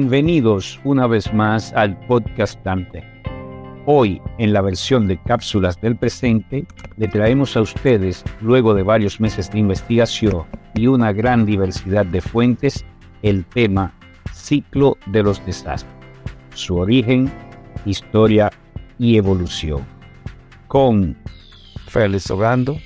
[0.00, 3.04] Bienvenidos una vez más al podcast Dante.
[3.84, 6.64] Hoy, en la versión de cápsulas del presente,
[6.96, 12.22] le traemos a ustedes, luego de varios meses de investigación y una gran diversidad de
[12.22, 12.82] fuentes,
[13.20, 13.92] el tema
[14.32, 15.92] Ciclo de los Desastres,
[16.54, 17.30] su origen,
[17.84, 18.50] historia
[18.98, 19.84] y evolución,
[20.66, 21.14] con
[21.88, 22.78] Félix Ogando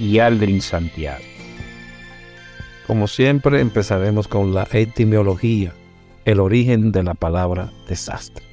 [0.00, 1.22] y Aldrin Santiago.
[2.88, 5.72] Como siempre, empezaremos con la etimología
[6.24, 8.44] el origen de la palabra desastre.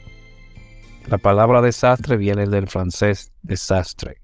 [1.08, 4.22] La palabra desastre viene del francés desastre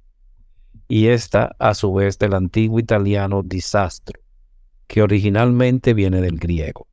[0.88, 4.20] y esta a su vez del antiguo italiano disastro,
[4.88, 6.88] que originalmente viene del griego.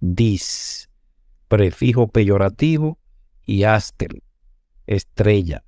[0.00, 0.88] Dis,
[1.48, 2.98] prefijo peyorativo
[3.44, 4.22] y astel,
[4.86, 5.64] estrella,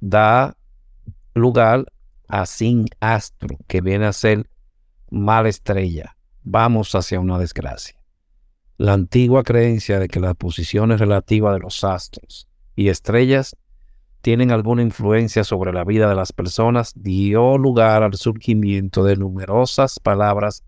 [0.00, 0.56] da
[1.34, 1.86] lugar
[2.28, 4.48] a sin astro, que viene a ser
[5.10, 6.16] mala estrella.
[6.42, 7.97] Vamos hacia una desgracia.
[8.80, 12.46] La antigua creencia de que las posiciones relativas de los astros
[12.76, 13.56] y estrellas
[14.20, 19.98] tienen alguna influencia sobre la vida de las personas dio lugar al surgimiento de numerosas
[19.98, 20.62] palabras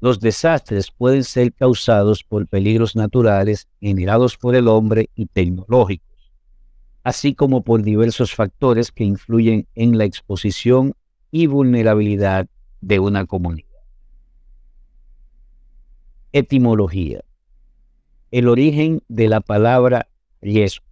[0.00, 6.30] Los desastres pueden ser causados por peligros naturales generados por el hombre y tecnológicos,
[7.04, 10.92] así como por diversos factores que influyen en la exposición
[11.30, 12.46] y vulnerabilidad
[12.82, 13.64] de una comunidad.
[16.30, 17.24] Etimología
[18.30, 20.08] el origen de la palabra
[20.40, 20.84] riesgo.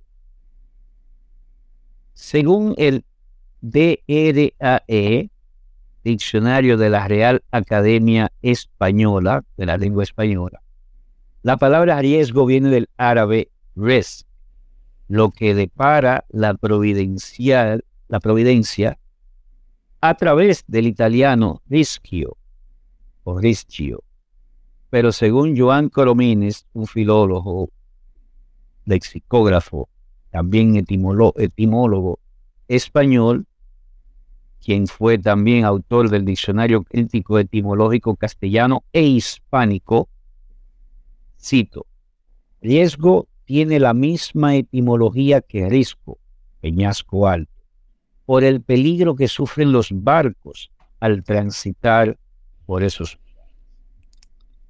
[2.15, 3.05] Según el
[3.61, 5.31] DRAE,
[6.05, 10.63] Diccionario de la Real Academia Española, de la lengua española,
[11.43, 14.25] la palabra riesgo viene del árabe res,
[15.09, 18.99] lo que depara la providencial, la providencia
[20.01, 22.37] a través del italiano rischio
[23.25, 24.05] o rischio,
[24.91, 27.71] pero según Joan Coromines, un filólogo,
[28.85, 29.89] lexicógrafo,
[30.31, 32.19] también etimólogo
[32.69, 33.47] español,
[34.63, 40.09] quien fue también autor del Diccionario Crítico Etimológico Castellano e Hispánico,
[41.41, 41.87] cito,
[42.61, 46.19] riesgo tiene la misma etimología que risco,
[46.61, 47.53] peñasco alto,
[48.25, 52.19] por el peligro que sufren los barcos al transitar
[52.67, 53.19] por esos.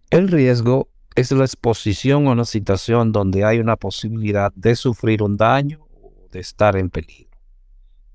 [0.09, 5.37] El riesgo es la exposición a una situación donde hay una posibilidad de sufrir un
[5.37, 7.37] daño o de estar en peligro.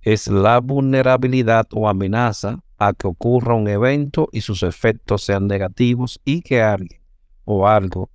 [0.02, 6.22] Es la vulnerabilidad o amenaza a que ocurra un evento y sus efectos sean negativos
[6.24, 7.02] y que alguien
[7.44, 8.10] o algo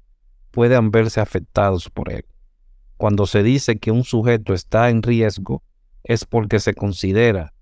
[0.52, 2.24] puedan verse afectados por él.
[2.96, 5.62] Cuando se dice que un sujeto está en riesgo,
[6.02, 7.52] es porque se considera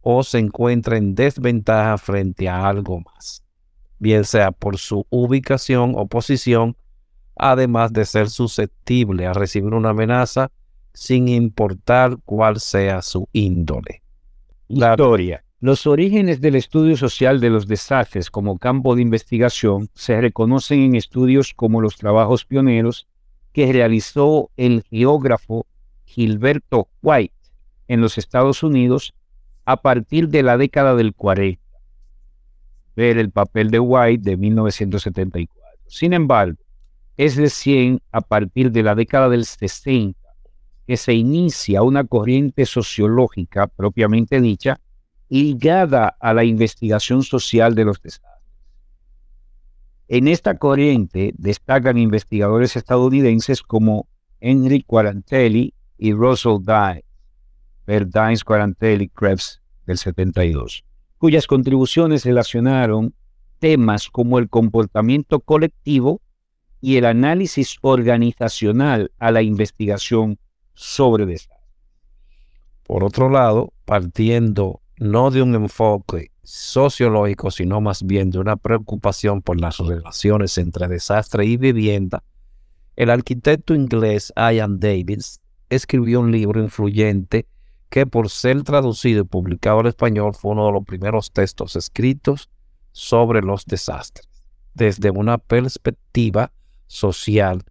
[0.00, 3.41] o se encuentra en desventaja frente a algo más,
[4.02, 6.76] bien sea por su ubicación o posición,
[7.36, 10.50] además de ser susceptible a recibir una amenaza
[10.92, 14.02] sin importar cuál sea su índole.
[14.66, 15.44] La historia.
[15.60, 20.96] Los orígenes del estudio social de los desastres como campo de investigación se reconocen en
[20.96, 23.06] estudios como los trabajos pioneros
[23.52, 25.64] que realizó el geógrafo
[26.06, 27.34] Gilberto White
[27.86, 29.14] en los Estados Unidos
[29.64, 31.62] a partir de la década del 40.
[32.94, 35.54] Ver el papel de White de 1974.
[35.86, 36.58] Sin embargo,
[37.16, 40.18] es recién a partir de la década del 60
[40.86, 44.80] que se inicia una corriente sociológica propiamente dicha
[45.28, 48.32] ligada a la investigación social de los desastres.
[50.08, 54.08] En esta corriente destacan investigadores estadounidenses como
[54.40, 57.04] Henry Quarantelli y Russell Dines,
[57.86, 60.84] Dines Quarantelli Krebs del 72,
[61.22, 63.14] cuyas contribuciones relacionaron
[63.60, 66.20] temas como el comportamiento colectivo
[66.80, 70.40] y el análisis organizacional a la investigación
[70.74, 71.60] sobre desastres.
[72.82, 79.42] Por otro lado, partiendo no de un enfoque sociológico, sino más bien de una preocupación
[79.42, 82.24] por las relaciones entre desastre y vivienda,
[82.96, 85.40] el arquitecto inglés Ian Davis
[85.70, 87.46] escribió un libro influyente
[87.92, 92.48] que por ser traducido y publicado en español fue uno de los primeros textos escritos
[92.90, 94.26] sobre los desastres,
[94.72, 96.54] desde una perspectiva
[96.86, 97.62] social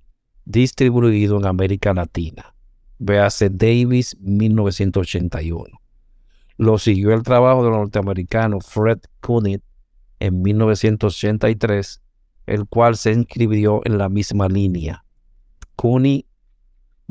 [0.46, 2.54] distribuido en América Latina.
[3.00, 5.82] Véase Davis 1981.
[6.58, 9.64] Lo siguió el trabajo del norteamericano Fred Kunit
[10.20, 12.00] en 1983,
[12.46, 15.04] el cual se inscribió en la misma línea.
[15.76, 16.28] Cooney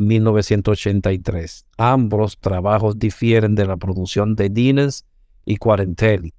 [0.00, 1.67] 1983.
[1.76, 5.05] Ambos trabajos difieren de la producción de Dines
[5.44, 6.35] y Quarentelli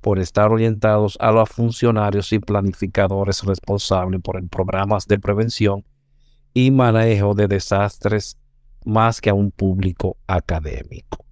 [0.00, 5.84] por estar orientados a los funcionarios y planificadores responsables por el programas de prevención
[6.54, 8.38] y manejo de desastres
[8.84, 11.24] más que a un público académico.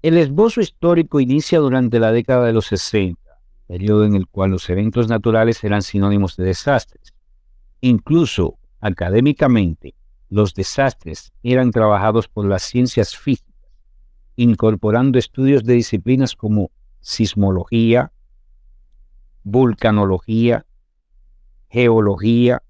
[0.00, 3.20] El esbozo histórico inicia durante la década de los 60,
[3.66, 7.12] periodo en el cual los eventos naturales eran sinónimos de desastres.
[7.80, 9.94] Incluso académicamente,
[10.30, 13.54] los desastres eran trabajados por las ciencias físicas,
[14.36, 16.70] incorporando estudios de disciplinas como
[17.00, 18.12] sismología,
[19.42, 20.66] vulcanología,
[21.68, 22.62] geología,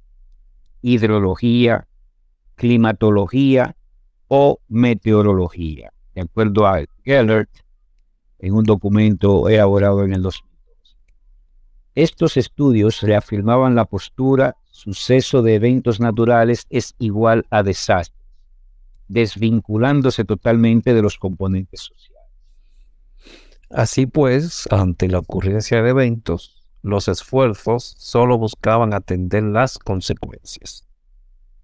[0.83, 1.87] hidrología,
[2.55, 3.77] climatología
[4.29, 7.49] o meteorología de acuerdo a Gellert,
[8.41, 10.48] en un documento elaborado en el 2002.
[11.99, 18.25] Estos estudios reafirmaban la postura suceso de eventos naturales es igual a desastre,
[19.09, 22.23] desvinculándose totalmente de los componentes sociales.
[23.69, 30.87] Así pues, ante la ocurrencia de eventos, los esfuerzos solo buscaban atender las consecuencias.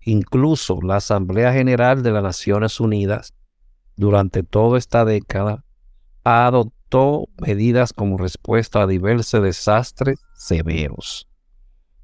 [0.01, 3.35] Incluso la Asamblea General de las Naciones Unidas
[3.95, 5.65] durante toda esta década
[7.39, 11.29] medidas como respuesta a diversos desastres severos.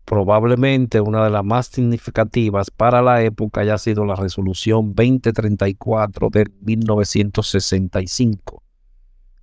[0.04, 6.46] Probablemente una de las más significativas para la época haya sido la resolución 2034 de
[6.60, 8.62] 1965,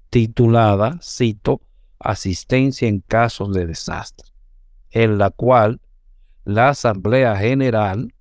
[0.10, 1.00] titulada,
[2.00, 4.27] Asistencia en casos de desastre,
[4.92, 5.82] en la cual
[6.44, 8.13] la Asamblea General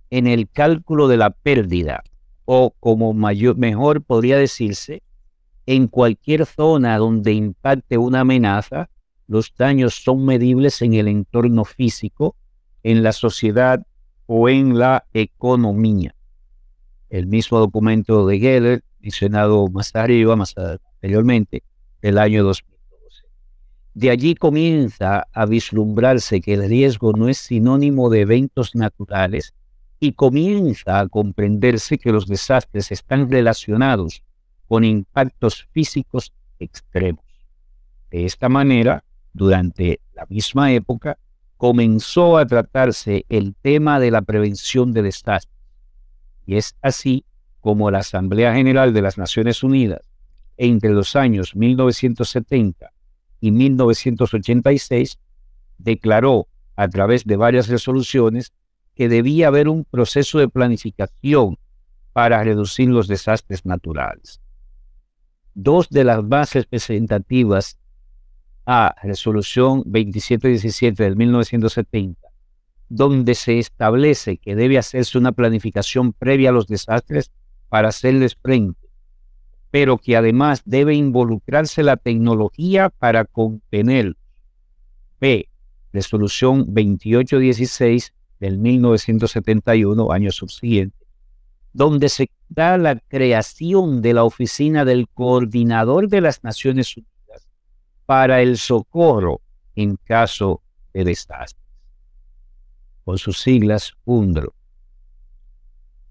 [0.09, 2.01] en el cálculo de la pérdida,
[2.45, 5.03] o como mayor, mejor podría decirse,
[5.67, 8.89] en cualquier zona donde impacte una amenaza,
[9.27, 12.35] los daños son medibles en el entorno físico,
[12.81, 13.85] en la sociedad
[14.33, 16.15] o en la economía.
[17.09, 21.63] El mismo documento de Geller, mencionado más arriba, más anteriormente,
[22.01, 23.25] del año 2012.
[23.93, 29.53] De allí comienza a vislumbrarse que el riesgo no es sinónimo de eventos naturales
[29.99, 34.23] y comienza a comprenderse que los desastres están relacionados
[34.65, 37.25] con impactos físicos extremos.
[38.09, 41.17] De esta manera, durante la misma época,
[41.61, 45.55] comenzó a tratarse el tema de la prevención de desastres.
[46.43, 47.23] Y es así
[47.59, 50.01] como la Asamblea General de las Naciones Unidas,
[50.57, 52.91] entre los años 1970
[53.41, 55.19] y 1986,
[55.77, 58.53] declaró a través de varias resoluciones
[58.95, 61.59] que debía haber un proceso de planificación
[62.11, 64.41] para reducir los desastres naturales.
[65.53, 67.77] Dos de las bases representativas
[68.65, 72.27] a Resolución 2717 del 1970,
[72.89, 77.31] donde se establece que debe hacerse una planificación previa a los desastres
[77.69, 78.89] para hacerles frente,
[79.71, 84.15] pero que además debe involucrarse la tecnología para contener.
[85.19, 85.47] B.
[85.93, 91.05] Resolución 2816 del 1971, año subsiguiente,
[91.73, 97.10] donde se da la creación de la oficina del coordinador de las Naciones Unidas
[98.05, 99.41] para el socorro
[99.75, 100.61] en caso
[100.93, 101.65] de desastres,
[103.03, 104.53] con sus siglas UNDRO.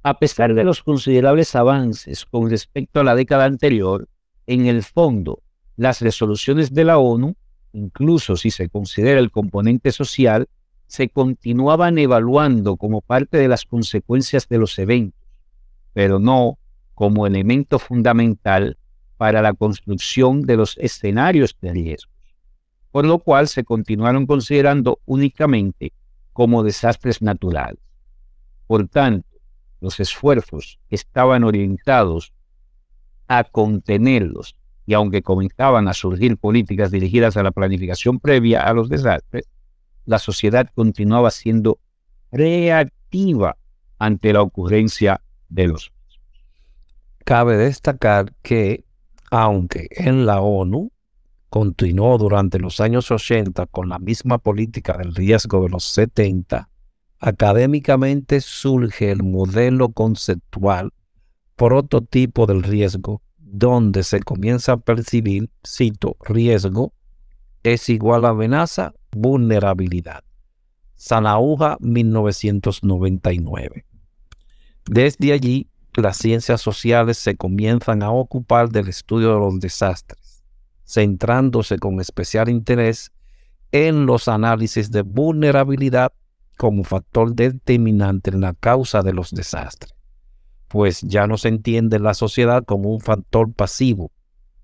[0.03, 4.09] A pesar de los considerables avances con respecto a la década anterior,
[4.47, 5.43] en el fondo,
[5.77, 7.37] las resoluciones de la ONU,
[7.73, 10.49] incluso si se considera el componente social,
[10.87, 15.21] se continuaban evaluando como parte de las consecuencias de los eventos,
[15.93, 16.59] pero no
[16.95, 18.77] como elemento fundamental
[19.21, 22.11] para la construcción de los escenarios de riesgo,
[22.91, 25.93] por lo cual se continuaron considerando únicamente
[26.33, 27.83] como desastres naturales.
[28.67, 29.29] Por tanto,
[29.79, 32.33] los esfuerzos estaban orientados
[33.29, 38.89] a contenerlos y aunque comenzaban a surgir políticas dirigidas a la planificación previa a los
[38.89, 39.51] desastres,
[40.07, 41.79] la sociedad continuaba siendo
[42.33, 43.59] reactiva
[43.99, 45.93] ante la ocurrencia de los
[47.27, 48.87] Cabe destacar que
[49.31, 50.91] aunque en la ONU
[51.49, 56.69] continuó durante los años 80 con la misma política del riesgo de los 70,
[57.19, 60.93] académicamente surge el modelo conceptual
[61.57, 66.95] prototipo del riesgo, donde se comienza a percibir, cito, riesgo
[67.63, 70.25] es igual a amenaza, vulnerabilidad.
[70.95, 73.85] Sanauja 1999.
[74.87, 80.45] Desde allí las ciencias sociales se comienzan a ocupar del estudio de los desastres,
[80.85, 83.13] centrándose con especial interés
[83.73, 86.13] en los análisis de vulnerabilidad
[86.57, 89.95] como factor determinante en la causa de los desastres,
[90.69, 94.13] pues ya no se entiende la sociedad como un factor pasivo,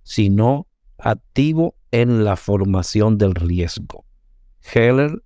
[0.03, 0.67] sino
[0.99, 4.05] activo en la formación del riesgo.
[4.75, 5.23] Heller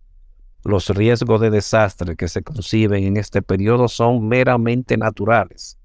[0.66, 5.78] los riesgos de desastre que se conciben en este periodo son meramente naturales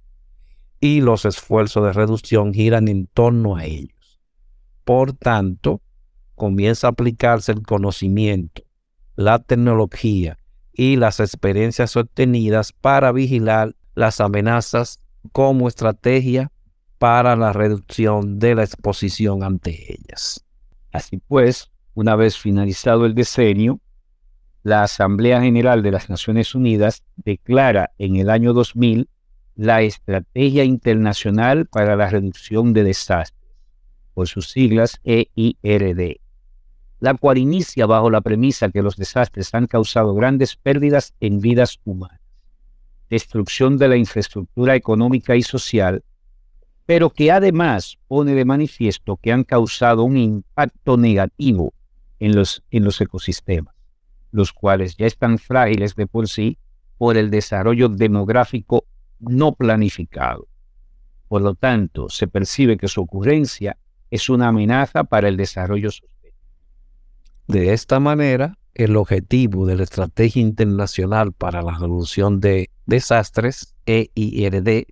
[0.80, 4.18] y los esfuerzos de reducción giran en torno a ellos.
[4.82, 5.80] Por tanto,
[6.34, 8.64] comienza a aplicarse el conocimiento,
[9.14, 10.38] la tecnología
[10.78, 16.52] y las experiencias obtenidas para vigilar las amenazas como estrategia
[16.98, 20.46] para la reducción de la exposición ante ellas.
[20.92, 23.80] Así pues, una vez finalizado el decenio,
[24.62, 29.08] la Asamblea General de las Naciones Unidas declara en el año 2000
[29.56, 33.34] la Estrategia Internacional para la Reducción de Desastres,
[34.14, 36.20] por sus siglas EIRD,
[37.00, 41.78] la cual inicia bajo la premisa que los desastres han causado grandes pérdidas en vidas
[41.84, 42.20] humanas,
[43.08, 46.02] destrucción de la infraestructura económica y social,
[46.86, 51.74] pero que además pone de manifiesto que han causado un impacto negativo
[52.18, 53.74] en los, en los ecosistemas,
[54.30, 56.58] los cuales ya están frágiles de por sí
[56.96, 58.86] por el desarrollo demográfico
[59.20, 60.48] no planificado.
[61.28, 63.76] Por lo tanto, se percibe que su ocurrencia
[64.10, 65.90] es una amenaza para el desarrollo.
[67.48, 74.84] De esta manera, el objetivo de la Estrategia Internacional para la Reducción de Desastres, EIRD,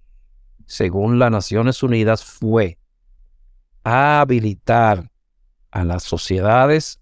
[0.65, 2.79] según las Naciones Unidas, fue
[3.85, 5.11] habilitar
[5.71, 6.99] a las sociedades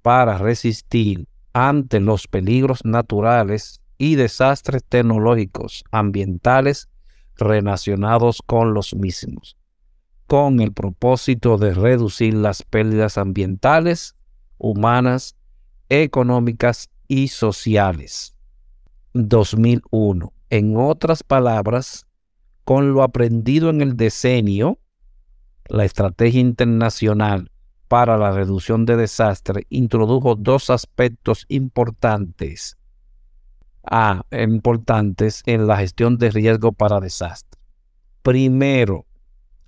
[0.00, 6.88] para resistir ante los peligros naturales y desastres tecnológicos ambientales
[7.36, 9.56] relacionados con los mismos,
[10.28, 14.14] con el propósito de reducir las pérdidas ambientales
[14.58, 15.36] humanas,
[15.88, 18.34] económicas y sociales.
[19.14, 20.32] 2001.
[20.50, 22.06] En otras palabras,
[22.64, 24.78] con lo aprendido en el decenio,
[25.68, 27.50] la Estrategia Internacional
[27.88, 32.76] para la Reducción de Desastres introdujo dos aspectos importantes,
[34.30, 37.62] importantes en la gestión de riesgo para desastres.
[38.22, 39.06] Primero,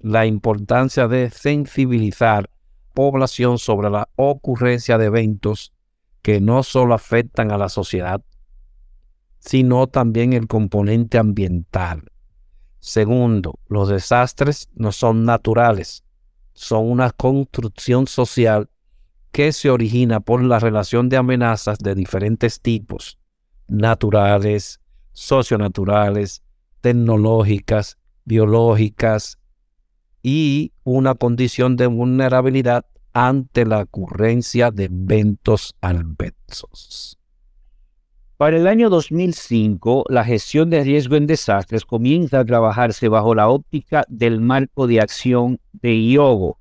[0.01, 2.51] la importancia de sensibilizar
[2.97, 5.75] población sobre la ocurrencia de eventos
[6.23, 8.23] que no solo afectan a la sociedad,
[9.39, 12.11] sino también el componente ambiental.
[12.81, 16.05] Segundo, los desastres no son naturales,
[16.55, 18.71] son una construcción social
[19.31, 23.19] que se origina por la relación de amenazas de diferentes tipos,
[23.69, 24.81] naturales,
[25.13, 26.43] socionaturales,
[26.81, 29.39] tecnológicas, biológicas,
[30.29, 37.17] y una condición de vulnerabilidad ante la ocurrencia de eventos adversos.
[38.37, 43.49] Para el año 2005, la gestión de riesgo en desastres comienza a trabajarse bajo la
[43.49, 46.59] óptica del marco de acción de IOGO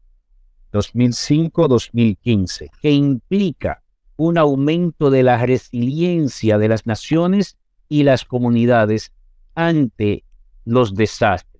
[0.72, 3.82] 2005-2015, que implica
[4.16, 7.58] un aumento de la resiliencia de las naciones
[7.90, 9.12] y las comunidades
[9.56, 10.24] ante
[10.66, 11.55] los desastres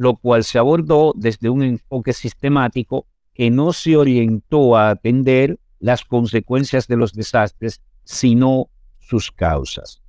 [0.00, 6.06] lo cual se abordó desde un enfoque sistemático que no se orientó a atender las
[6.06, 10.00] consecuencias de los desastres, sino sus causas.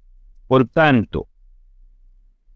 [0.48, 1.28] Por tanto,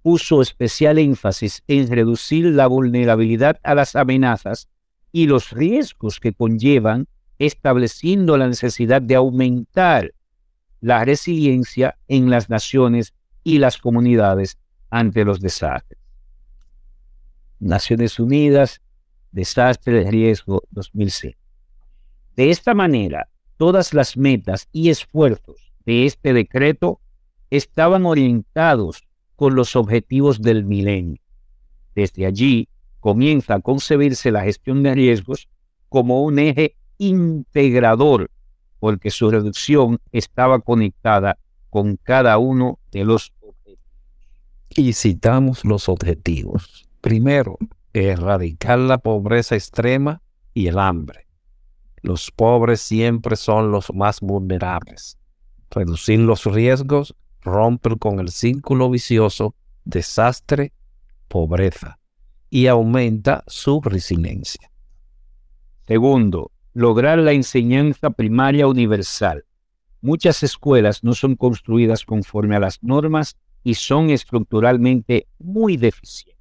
[0.01, 4.69] puso especial énfasis en reducir la vulnerabilidad a las amenazas
[5.11, 7.05] y los riesgos que conllevan,
[7.37, 10.13] estableciendo la necesidad de aumentar
[10.79, 14.57] la resiliencia en las naciones y las comunidades
[14.89, 15.94] ante los desastres.
[17.65, 18.81] Naciones Unidas,
[19.31, 21.35] Desastre de Riesgo 2006.
[22.35, 26.99] De esta manera, todas las metas y esfuerzos de este decreto
[27.49, 29.03] estaban orientados
[29.35, 31.21] con los objetivos del milenio.
[31.95, 35.47] Desde allí comienza a concebirse la gestión de riesgos
[35.89, 38.29] como un eje integrador,
[38.79, 41.37] porque su reducción estaba conectada
[41.69, 43.85] con cada uno de los objetivos.
[44.69, 46.85] Y citamos los objetivos.
[47.05, 47.59] Primero,
[47.93, 50.23] erradicar la pobreza extrema
[50.55, 51.27] y el hambre.
[52.01, 55.19] Los pobres siempre son los más vulnerables.
[55.69, 57.13] Reducir los riesgos
[57.43, 60.73] rompe con el círculo vicioso desastre,
[61.27, 61.99] pobreza
[62.49, 64.71] y aumenta su resiliencia.
[65.85, 69.45] Segundo, lograr la enseñanza primaria universal.
[70.01, 76.34] Muchas escuelas no son construidas conforme a las normas y son estructuralmente muy deficientes.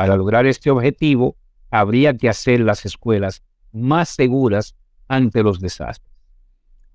[0.00, 1.36] Para lograr este objetivo,
[1.70, 4.74] habría que hacer las escuelas más seguras
[5.08, 6.16] ante los desastres.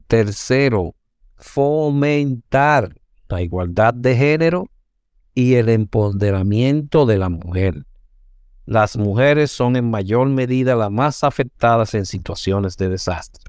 [0.08, 0.96] Tercero,
[1.36, 4.72] fomentar la igualdad de género
[5.36, 7.86] y el empoderamiento de la mujer.
[8.66, 13.44] Las mujeres son en mayor medida las más afectadas en situaciones de desastre.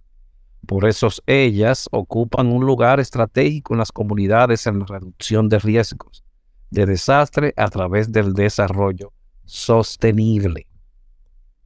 [0.66, 6.25] Por eso ellas ocupan un lugar estratégico en las comunidades en la reducción de riesgos
[6.69, 9.14] de desastre a través del desarrollo
[9.46, 10.66] sostenible.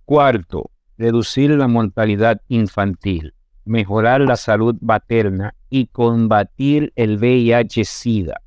[0.05, 8.43] Cuarto, reducir la mortalidad infantil, mejorar la salud materna y combatir el VIH-Sida,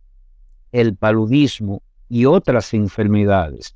[0.72, 3.76] el paludismo y otras enfermedades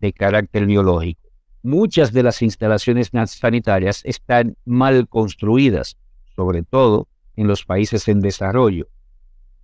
[0.00, 1.28] de carácter biológico.
[1.62, 5.96] Muchas de las instalaciones sanitarias están mal construidas,
[6.34, 8.88] sobre todo en los países en desarrollo.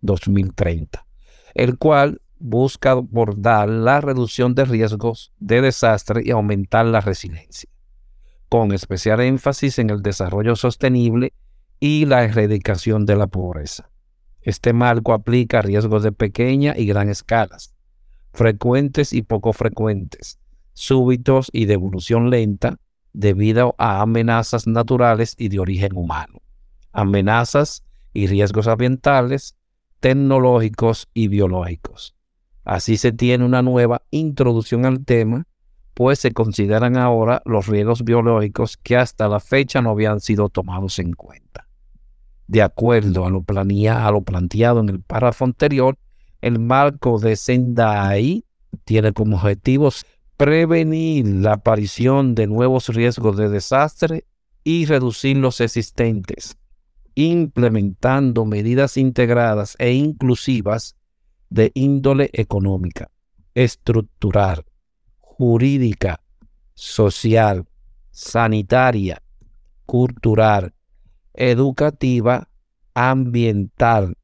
[0.00, 1.06] 2030,
[1.52, 7.70] el cual busca abordar la reducción de riesgos de desastre y aumentar la resiliencia
[8.50, 11.32] con especial énfasis en el desarrollo sostenible
[11.78, 13.88] y la erradicación de la pobreza.
[14.42, 17.76] Este marco aplica riesgos de pequeña y gran escalas,
[18.32, 20.40] frecuentes y poco frecuentes,
[20.72, 22.76] súbitos y de evolución lenta,
[23.12, 26.42] debido a amenazas naturales y de origen humano,
[26.90, 29.54] amenazas y riesgos ambientales,
[30.00, 32.16] tecnológicos y biológicos.
[32.70, 35.44] Así se tiene una nueva introducción al tema
[35.92, 41.00] pues se consideran ahora los riesgos biológicos que hasta la fecha no habían sido tomados
[41.00, 41.66] en cuenta.
[42.46, 45.98] De acuerdo a lo, a lo planteado en el párrafo anterior,
[46.42, 48.44] el marco de Sendai
[48.84, 50.06] tiene como objetivos
[50.36, 54.26] prevenir la aparición de nuevos riesgos de desastre
[54.62, 56.56] y reducir los existentes,
[57.16, 60.94] implementando medidas integradas e inclusivas
[61.50, 63.10] de índole económica,
[63.54, 64.64] estructural,
[65.18, 66.20] jurídica,
[66.74, 67.66] social,
[68.10, 69.22] sanitaria,
[69.84, 70.74] cultural,
[71.34, 72.48] educativa,
[72.94, 74.16] ambiental,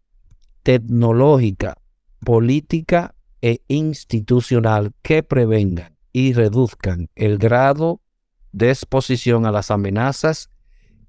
[0.63, 1.77] tecnológica,
[2.25, 8.01] política e institucional que prevengan y reduzcan el grado
[8.53, 10.51] de exposición a las amenazas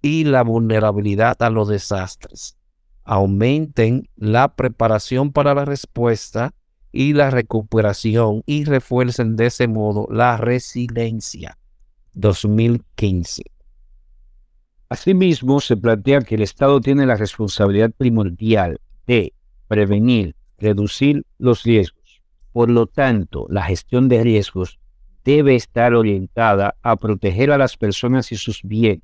[0.01, 2.57] y la vulnerabilidad a los desastres.
[3.09, 6.53] Aumenten la preparación para la respuesta
[6.91, 11.57] y la recuperación y refuercen de ese modo la resiliencia.
[12.15, 13.43] 2015.
[14.89, 19.31] Asimismo, se plantea que el Estado tiene la responsabilidad primordial de
[19.69, 22.21] prevenir, reducir los riesgos.
[22.51, 24.79] Por lo tanto, la gestión de riesgos
[25.23, 29.03] debe estar orientada a proteger a las personas y sus bienes,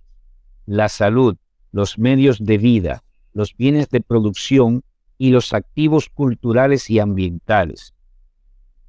[0.66, 1.38] la salud,
[1.72, 4.84] los medios de vida, los bienes de producción
[5.18, 7.94] y los activos culturales y ambientales.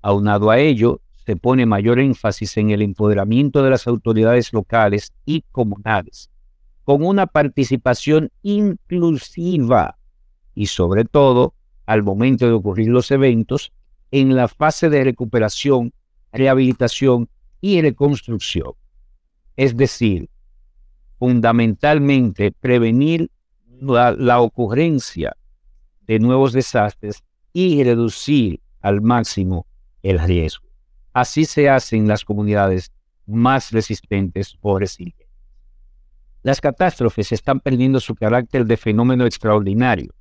[0.02, 5.42] Aunado a ello, se pone mayor énfasis en el empoderamiento de las autoridades locales y
[5.52, 6.30] comunales,
[6.84, 9.96] con una participación inclusiva
[10.54, 11.54] y sobre todo,
[11.86, 13.72] al momento de ocurrir los eventos,
[14.10, 15.92] en la fase de recuperación,
[16.32, 17.28] rehabilitación
[17.60, 18.72] y reconstrucción.
[19.56, 20.28] Es decir,
[21.18, 23.30] fundamentalmente prevenir
[23.80, 25.36] la, ocurrencia
[26.06, 29.66] de nuevos desastres y reducir al máximo
[30.02, 30.66] el riesgo.
[31.12, 32.92] Así se hace en las comunidades
[33.26, 35.28] más resistentes o resilientes.
[36.42, 40.12] Las catástrofes están perdiendo su carácter de fenómeno extraordinario.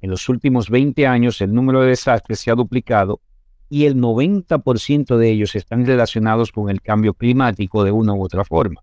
[0.00, 3.20] En los últimos 20 años el número de desastres se ha duplicado
[3.68, 8.44] y el 90% de ellos están relacionados con el cambio climático de una u otra
[8.44, 8.82] forma.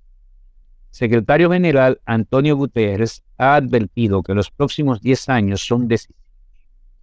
[0.95, 6.23] Secretario General Antonio Guterres ha advertido que los próximos 10 años son decisivos,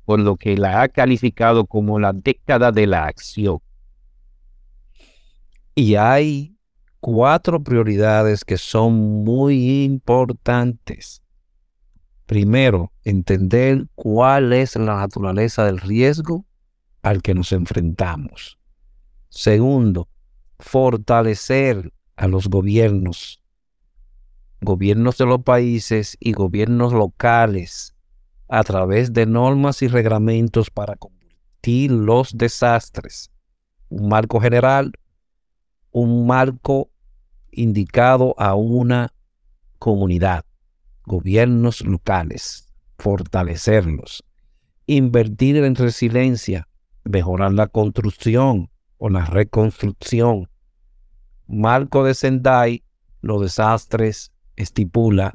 [0.07, 3.59] por lo que la ha calificado como la década de la acción.
[5.74, 6.57] Y hay
[7.00, 11.20] cuatro prioridades que son muy importantes.
[12.24, 16.46] Primero, entender cuál es la naturaleza del riesgo
[17.02, 18.59] al que nos enfrentamos.
[19.28, 20.09] Segundo,
[20.59, 23.41] fortalecer a los gobiernos
[24.62, 27.94] gobiernos de los países y gobiernos locales
[28.48, 33.31] a través de normas y reglamentos para combatir los desastres.
[33.88, 34.92] Un marco general,
[35.90, 36.90] un marco
[37.51, 39.12] indicado a una
[39.79, 40.44] comunidad,
[41.05, 44.25] gobiernos locales, fortalecerlos,
[44.87, 46.68] invertir en resiliencia,
[47.05, 50.48] mejorar la construcción o la reconstrucción.
[51.48, 52.85] Marco de Sendai,
[53.20, 55.35] los desastres estipula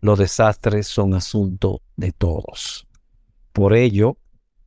[0.00, 2.86] los desastres son asunto de todos.
[3.52, 4.16] Por ello,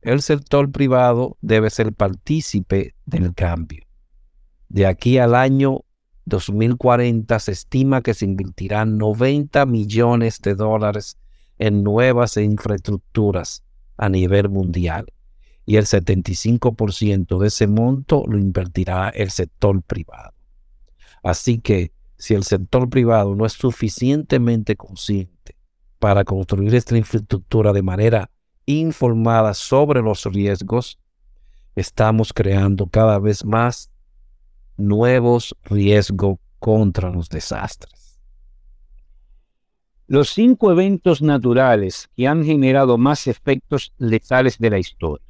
[0.00, 3.84] el sector privado debe ser partícipe del cambio.
[4.68, 5.80] De aquí al año
[6.26, 11.18] 2040 se estima que se invertirán 90 millones de dólares
[11.58, 13.64] en nuevas infraestructuras
[13.96, 15.06] a nivel mundial
[15.66, 20.32] y el 75% de ese monto lo invertirá el sector privado.
[21.22, 21.92] Así que
[22.24, 25.58] si el sector privado no es suficientemente consciente
[25.98, 28.30] para construir esta infraestructura de manera
[28.64, 30.98] informada sobre los riesgos,
[31.76, 33.90] estamos creando cada vez más
[34.78, 38.18] nuevos riesgos contra los desastres.
[40.06, 45.26] Los cinco eventos naturales que han generado más efectos letales de la historia.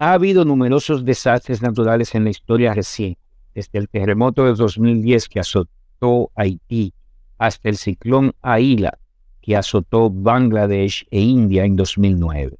[0.00, 3.20] Ha habido numerosos desastres naturales en la historia reciente
[3.54, 5.83] desde el terremoto de 2010 que azotó
[6.34, 6.92] Haití
[7.38, 8.98] hasta el ciclón Aila
[9.40, 12.56] que azotó Bangladesh e India en 2009.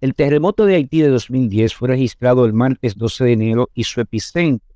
[0.00, 4.00] El terremoto de Haití de 2010 fue registrado el martes 12 de enero y su
[4.00, 4.74] epicentro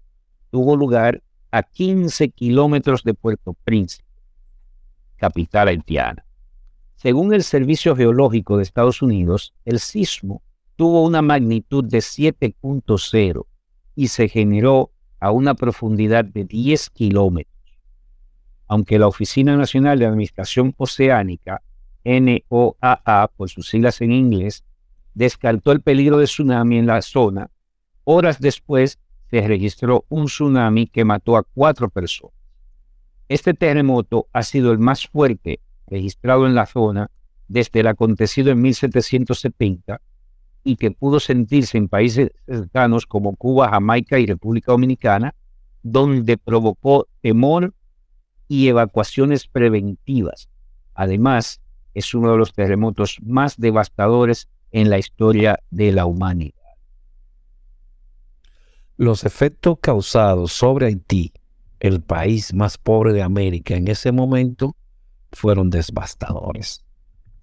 [0.51, 4.09] tuvo lugar a 15 kilómetros de Puerto Príncipe,
[5.17, 6.25] capital haitiana.
[6.95, 10.43] Según el Servicio Geológico de Estados Unidos, el sismo
[10.77, 13.47] tuvo una magnitud de 7.0
[13.97, 17.50] y se generó a una profundidad de 10 kilómetros.
[18.71, 21.61] Aunque la Oficina Nacional de Administración Oceánica,
[22.05, 24.63] NOAA por sus siglas en inglés,
[25.13, 27.51] descartó el peligro de tsunami en la zona,
[28.05, 32.37] horas después se registró un tsunami que mató a cuatro personas.
[33.29, 37.11] Este terremoto ha sido el más fuerte registrado en la zona
[37.49, 40.01] desde el acontecido en 1770
[40.63, 45.35] y que pudo sentirse en países cercanos como Cuba, Jamaica y República Dominicana,
[45.83, 47.75] donde provocó temor
[48.51, 50.49] y evacuaciones preventivas.
[50.95, 51.61] Además,
[51.95, 56.59] es uno de los terremotos más devastadores en la historia de la humanidad.
[58.97, 61.33] Los efectos causados sobre Haití,
[61.79, 64.75] el país más pobre de América en ese momento,
[65.31, 66.85] fueron devastadores.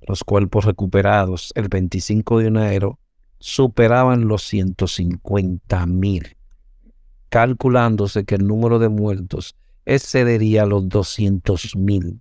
[0.01, 2.99] Los cuerpos recuperados el 25 de enero
[3.39, 6.35] superaban los 150 mil,
[7.29, 9.55] calculándose que el número de muertos
[9.87, 12.19] excedería los 200 mil.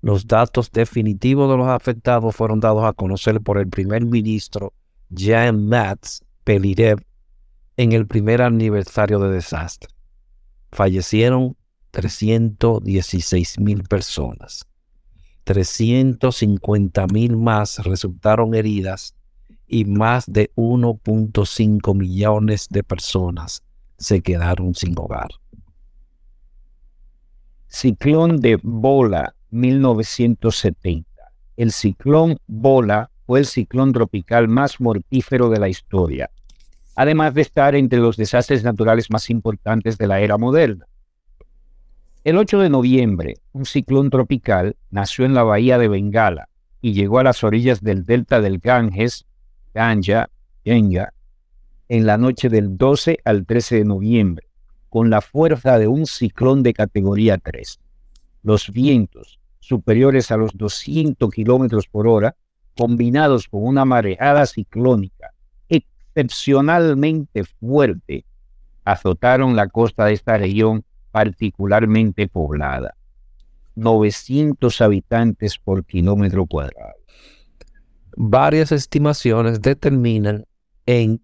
[0.00, 4.72] Los datos definitivos de los afectados fueron dados a conocer por el primer ministro
[5.08, 7.06] Jean Mats Pelirev
[7.76, 9.90] en el primer aniversario de desastre.
[10.72, 11.56] Fallecieron
[11.92, 14.66] 316 mil personas.
[15.44, 19.14] 350 mil más resultaron heridas
[19.68, 23.62] y más de 1.5 millones de personas
[23.98, 25.41] se quedaron sin hogar.
[27.74, 31.08] Ciclón de Bola 1970.
[31.56, 36.30] El ciclón Bola fue el ciclón tropical más mortífero de la historia,
[36.94, 40.84] además de estar entre los desastres naturales más importantes de la era moderna.
[42.24, 46.50] El 8 de noviembre, un ciclón tropical nació en la bahía de Bengala
[46.82, 49.24] y llegó a las orillas del delta del Ganges
[49.72, 50.28] Ganja,
[50.62, 51.14] Genga,
[51.88, 54.51] en la noche del 12 al 13 de noviembre,
[54.92, 57.80] con la fuerza de un ciclón de categoría 3.
[58.42, 62.36] Los vientos superiores a los 200 kilómetros por hora,
[62.76, 65.32] combinados con una marejada ciclónica
[65.70, 68.26] excepcionalmente fuerte,
[68.84, 72.94] azotaron la costa de esta región particularmente poblada.
[73.76, 76.96] 900 habitantes por kilómetro cuadrado.
[78.14, 80.44] Varias estimaciones determinan
[80.84, 81.22] en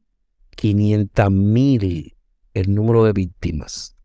[0.57, 2.14] 500.000
[2.59, 3.97] el número de víctimas,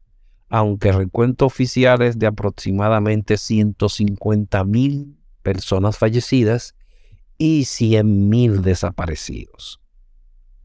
[0.49, 6.75] aunque recuento oficial es de aproximadamente 150.000 personas fallecidas
[7.37, 9.79] y 100.000 desaparecidos.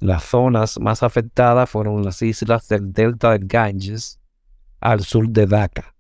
[0.01, 4.21] Las zonas más afectadas fueron las islas del delta del Ganges,
[4.81, 5.97] al sur de Dhaka.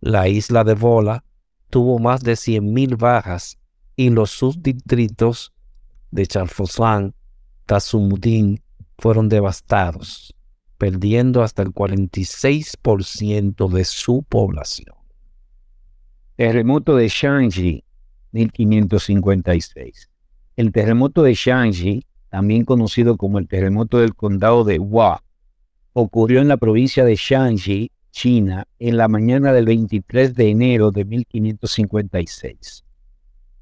[0.00, 1.22] La isla de Vola
[1.68, 3.58] tuvo más de 100.000 bajas
[3.94, 5.52] y los subdistritos
[6.10, 7.14] de Charfoslan,
[7.66, 8.60] Tasumudin
[8.98, 10.34] fueron devastados,
[10.80, 14.96] perdiendo hasta el 46% de su población.
[16.36, 17.84] Terremoto de Shanxi,
[18.32, 20.08] 1556.
[20.56, 25.22] El terremoto de Shanxi, también conocido como el terremoto del condado de Hua,
[25.92, 31.04] ocurrió en la provincia de Shanxi, China, en la mañana del 23 de enero de
[31.04, 32.84] 1556.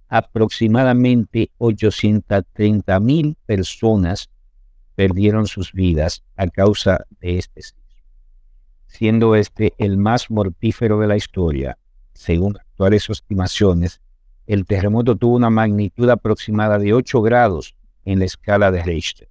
[0.06, 4.30] Aproximadamente 830.000 personas
[4.98, 7.84] perdieron sus vidas a causa de este sismo,
[8.88, 11.78] siendo este el más mortífero de la historia.
[12.14, 14.00] Según actuales estimaciones,
[14.48, 19.28] el terremoto tuvo una magnitud aproximada de 8 grados en la escala de Richter.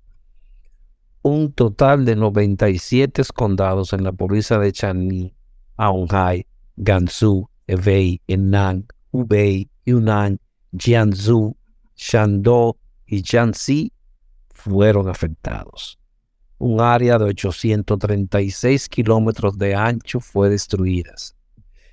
[1.21, 5.35] Un total de 97 condados en la provincia de Changi,
[5.75, 10.39] Aonghai, Gansu, Hebei, Henan, Hubei, Yunnan,
[10.71, 11.57] Jiangsu,
[11.93, 12.71] Shandong
[13.05, 13.91] y Jiangxi
[14.57, 15.97] fueron afectados.
[16.57, 21.13] Un área de 836 kilómetros de ancho fue destruida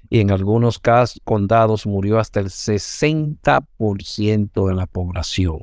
[0.08, 5.58] y en algunos casos condados murió hasta el 60% de la población,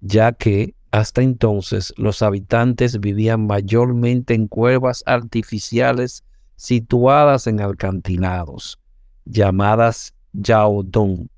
[0.00, 6.24] ya que hasta entonces los habitantes vivían mayormente en cuevas artificiales
[6.56, 8.78] situadas en alcantilados,
[9.24, 11.28] llamadas Yaodong,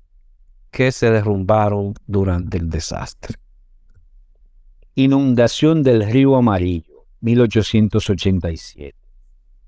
[0.71, 3.35] que se derrumbaron durante el desastre.
[4.97, 8.95] Inundación del río Amarillo, 1887.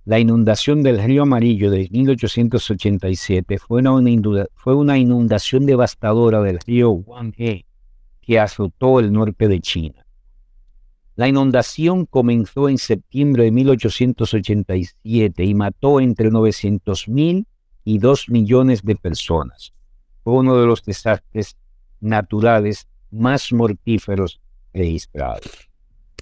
[0.05, 7.65] La inundación del río Amarillo de 1887 fue una, inundación devastadora del río Huanghe
[8.21, 10.05] que azotó el norte de China.
[11.17, 17.45] La inundación comenzó en septiembre de 1887 y mató entre 900.000
[17.83, 19.73] y 2 millones de personas.
[20.23, 21.57] Fue uno de los desastres
[21.99, 24.39] naturales más mortíferos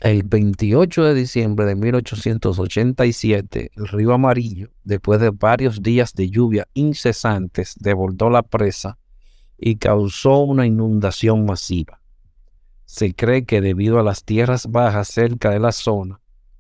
[0.02, 6.68] el 28 de diciembre de 1887, el río Amarillo, después de varios días de lluvia
[6.74, 8.98] incesantes, desbordó la presa
[9.58, 12.02] y causó una inundación masiva.
[12.86, 16.20] Se cree que debido a las tierras bajas cerca de la zona,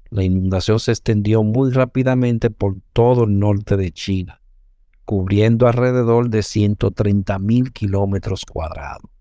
[0.09, 4.41] la inundación se extendió muy rápidamente por todo el norte de China,
[5.03, 9.14] cubriendo alrededor de 130 mil kilómetros cuadrados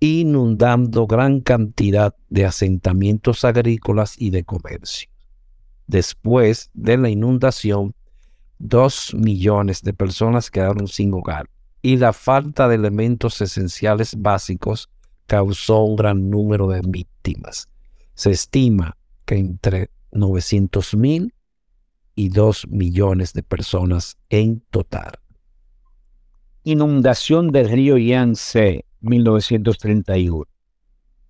[0.00, 5.08] inundando gran cantidad de asentamientos agrícolas y de comercio.
[5.86, 7.94] Después de la inundación,
[8.58, 11.48] dos millones de personas quedaron sin hogar
[11.82, 14.90] y la falta de elementos esenciales básicos
[15.26, 17.68] causó un gran número de víctimas.
[18.14, 21.34] Se estima que entre 900 mil
[22.14, 25.12] y 2 millones de personas en total.
[26.64, 30.46] Inundación del río Yangtze 1931.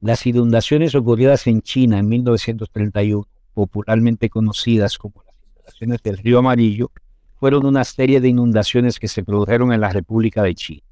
[0.00, 6.90] Las inundaciones ocurridas en China en 1931, popularmente conocidas como las inundaciones del río Amarillo,
[7.34, 10.82] fueron una serie de inundaciones que se produjeron en la República de China.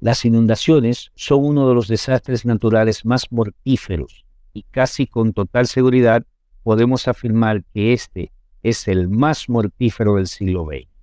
[0.00, 6.24] Las inundaciones son uno de los desastres naturales más mortíferos y casi con total seguridad
[6.62, 8.32] podemos afirmar que este
[8.62, 10.97] es el más mortífero del siglo XX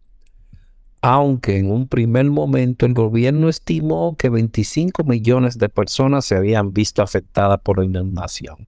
[1.07, 6.73] aunque en un primer momento el gobierno estimó que 25 millones de personas se habían
[6.73, 8.67] visto afectadas por la inundación.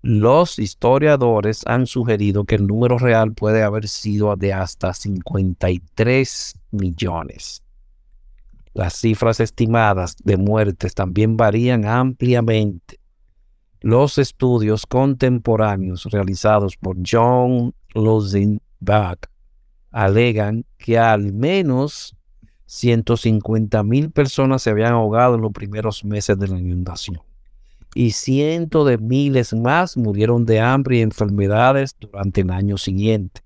[0.00, 7.62] Los historiadores han sugerido que el número real puede haber sido de hasta 53 millones.
[8.72, 13.00] Las cifras estimadas de muertes también varían ampliamente.
[13.82, 17.74] Los estudios contemporáneos realizados por John
[18.80, 19.18] Bach
[19.90, 22.16] alegan que al menos
[22.66, 27.20] 150 mil personas se habían ahogado en los primeros meses de la inundación
[27.96, 33.40] y cientos de miles más murieron de hambre y enfermedades durante el año siguiente.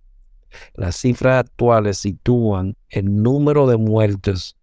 [0.75, 4.57] Las cifras actuales sitúan el número de muertos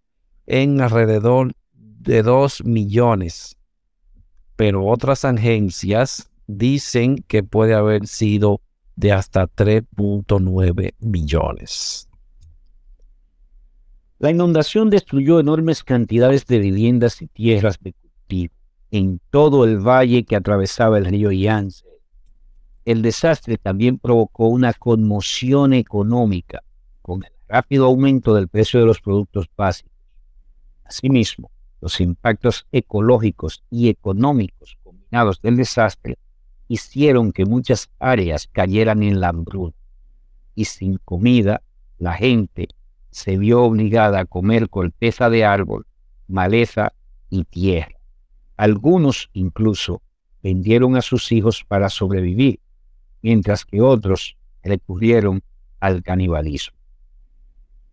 [0.46, 3.56] en alrededor de 2 millones,
[4.56, 8.60] pero otras agencias dicen que puede haber sido
[8.98, 12.08] de hasta 3.9 millones.
[14.18, 18.54] La inundación destruyó enormes cantidades de viviendas y tierras de cultivo
[18.90, 21.84] en todo el valle que atravesaba el río Yance.
[22.84, 26.64] El desastre también provocó una conmoción económica
[27.00, 29.92] con el rápido aumento del precio de los productos básicos.
[30.82, 36.18] Asimismo, los impactos ecológicos y económicos combinados del desastre
[36.68, 39.74] hicieron que muchas áreas cayeran en la hambruna.
[40.54, 41.62] Y sin comida,
[41.98, 42.68] la gente
[43.10, 45.86] se vio obligada a comer corteza de árbol,
[46.28, 46.92] maleza
[47.30, 47.98] y tierra.
[48.56, 50.02] Algunos incluso
[50.42, 52.60] vendieron a sus hijos para sobrevivir,
[53.22, 55.42] mientras que otros recurrieron
[55.80, 56.76] al canibalismo.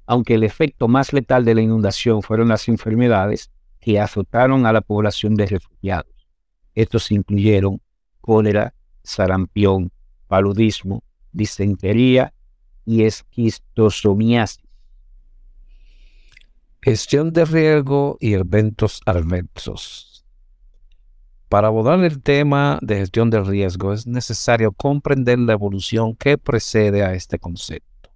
[0.05, 4.81] Aunque el efecto más letal de la inundación fueron las enfermedades que azotaron a la
[4.81, 6.11] población de refugiados.
[6.73, 7.81] Estos incluyeron
[8.25, 8.73] cólera,
[9.03, 9.91] sarampión,
[10.27, 12.33] paludismo, disentería
[12.83, 14.63] y esquistosomiasis.
[16.81, 20.25] Gestión de riesgo y eventos adversos.
[21.49, 27.03] Para abordar el tema de gestión de riesgo es necesario comprender la evolución que precede
[27.03, 28.09] a este concepto.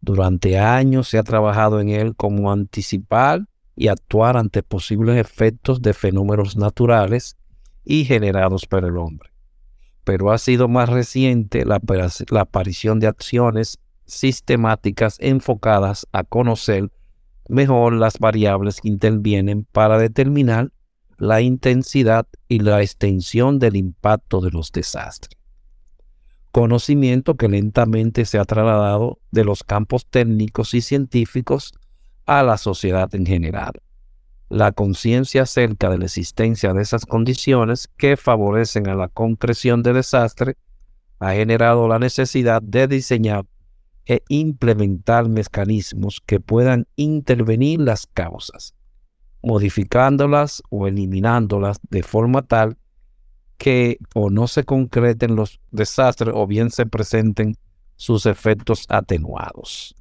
[0.00, 5.94] Durante años se ha trabajado en él como anticipar y actuar ante posibles efectos de
[5.94, 7.36] fenómenos naturales
[7.86, 9.30] y generados por el hombre.
[10.04, 11.80] Pero ha sido más reciente la,
[12.40, 16.90] aparición de acciones sistemáticas enfocadas a conocer
[17.48, 20.72] mejor las variables que intervienen para determinar
[21.16, 25.38] la intensidad y la extensión del impacto de los desastres.
[26.50, 31.72] Conocimiento que lentamente se ha trasladado de los campos técnicos y científicos
[32.26, 33.72] a la sociedad en general
[34.48, 39.92] la conciencia acerca de la existencia de esas condiciones que favorecen a la concreción de
[39.92, 40.56] desastre
[41.18, 43.46] ha generado la necesidad de diseñar
[44.06, 48.74] e implementar mecanismos que puedan intervenir las causas,
[49.42, 52.76] modificándolas o eliminándolas de forma tal
[53.58, 57.56] que o no se concreten los desastres o bien se presenten
[57.96, 59.96] sus efectos atenuados.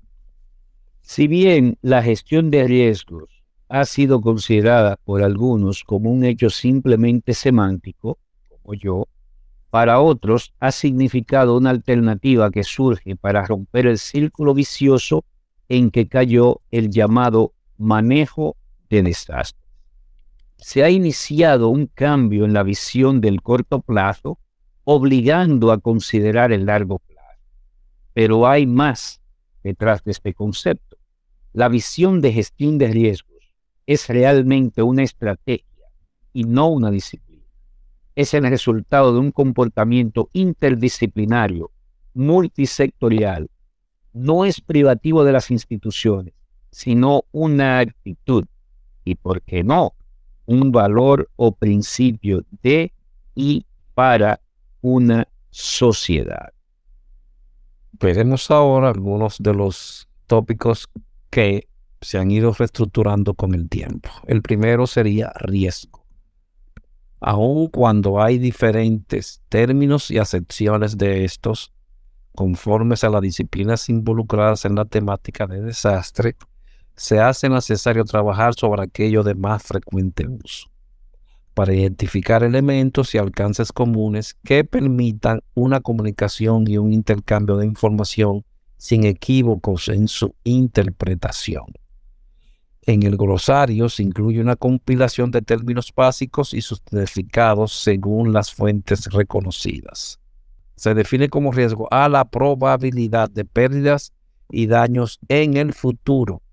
[1.02, 3.35] Si bien la gestión de riesgos
[3.68, 9.08] ha sido considerada por algunos como un hecho simplemente semántico, como yo,
[9.70, 15.26] para otros ha significado una alternativa que surge para romper el círculo vicioso
[15.68, 18.56] en que cayó el llamado manejo
[18.90, 19.66] de desastres.
[20.58, 24.40] Se ha iniciado un cambio en la visión del corto plazo,
[24.86, 27.42] obligando a considerar el largo plazo.
[28.14, 29.20] Pero hay más
[29.62, 30.98] detrás de este concepto.
[31.52, 33.35] La visión de gestión de riesgo
[33.86, 35.66] es realmente una estrategia
[36.34, 37.44] y no una disciplina.
[38.16, 41.72] Es el resultado de un comportamiento interdisciplinario,
[42.14, 43.50] multisectorial.
[44.14, 46.34] No es privativo de las instituciones,
[46.72, 48.46] sino una actitud
[49.04, 49.94] y, ¿por qué no?,
[50.46, 52.94] un valor o principio de
[53.34, 54.40] y para
[54.82, 56.54] una sociedad.
[57.94, 60.88] Veremos ahora algunos de los tópicos
[61.30, 61.68] que
[62.02, 64.10] se han ido reestructurando con el tiempo.
[64.28, 66.06] El primero sería riesgo.
[67.20, 71.74] Aun cuando hay diferentes términos y acepciones de estos,
[72.36, 76.36] conformes a las disciplinas involucradas en la temática de desastre,
[76.96, 80.70] se hace necesario trabajar sobre aquello de más frecuente uso,
[81.54, 88.46] para identificar elementos y alcances comunes que permitan una comunicación y un intercambio de información
[88.78, 91.66] sin equívocos en su interpretación.
[92.88, 98.54] En el glosario se incluye una compilación de términos básicos y sus significados según las
[98.54, 100.20] fuentes reconocidas.
[100.76, 104.14] Se define como riesgo a la probabilidad de pérdidas
[104.52, 106.44] y daños en el futuro.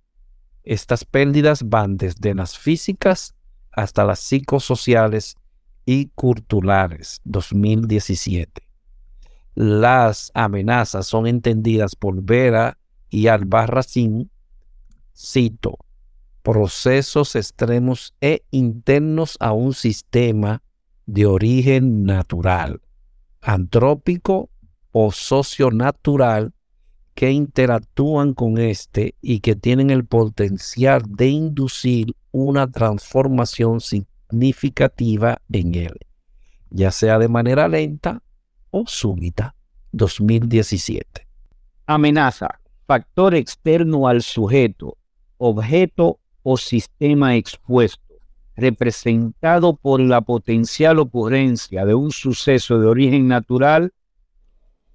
[0.64, 3.34] Estas pérdidas van desde las físicas
[3.70, 5.36] hasta las psicosociales
[5.84, 8.62] y culturales 2017.
[9.54, 12.78] Las amenazas son entendidas por Vera
[13.10, 14.30] y Albarracín,
[15.14, 15.76] cito,
[16.42, 20.62] procesos extremos e internos a un sistema
[21.06, 22.80] de origen natural,
[23.40, 24.50] antrópico
[24.92, 26.52] o socionatural
[27.14, 35.74] que interactúan con este y que tienen el potencial de inducir una transformación significativa en
[35.74, 35.98] él,
[36.70, 38.22] ya sea de manera lenta
[38.70, 39.54] o súbita.
[39.92, 41.28] 2017.
[41.86, 44.96] Amenaza, factor externo al sujeto,
[45.36, 48.14] objeto o sistema expuesto,
[48.56, 53.92] representado por la potencial ocurrencia de un suceso de origen natural,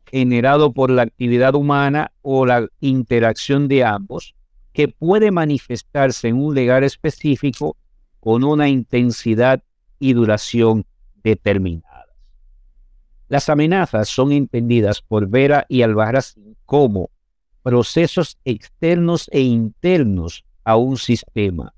[0.06, 4.36] generado por la actividad humana o la interacción de ambos,
[4.74, 7.76] que puede manifestarse en un lugar específico
[8.20, 9.64] con una intensidad
[10.00, 10.86] y duración
[11.24, 12.06] determinadas.
[13.28, 17.10] Las amenazas son entendidas por Vera y Albarracín como
[17.62, 21.74] procesos externos e internos a un sistema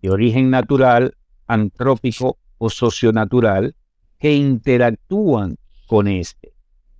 [0.00, 1.16] de origen natural,
[1.48, 3.74] antrópico o socionatural
[4.16, 5.56] que interactúan
[5.88, 6.52] con este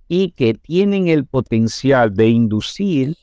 [0.09, 3.15] y que tienen el potencial de inducir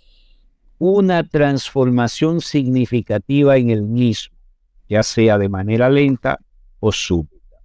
[0.79, 4.35] una transformación significativa en el mismo,
[4.89, 6.39] ya sea de manera lenta
[6.81, 7.59] o súbita.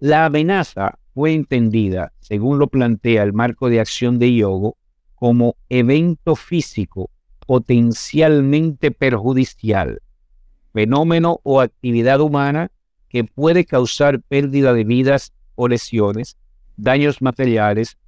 [0.00, 4.76] La amenaza fue entendida, según lo plantea el marco de acción de Yogo,
[5.14, 7.08] como evento físico
[7.50, 10.02] potencialmente perjudicial,
[10.72, 12.70] fenómeno o actividad humana
[13.08, 16.36] que puede causar pérdida de vidas o lesiones,
[16.76, 17.98] daños materiales,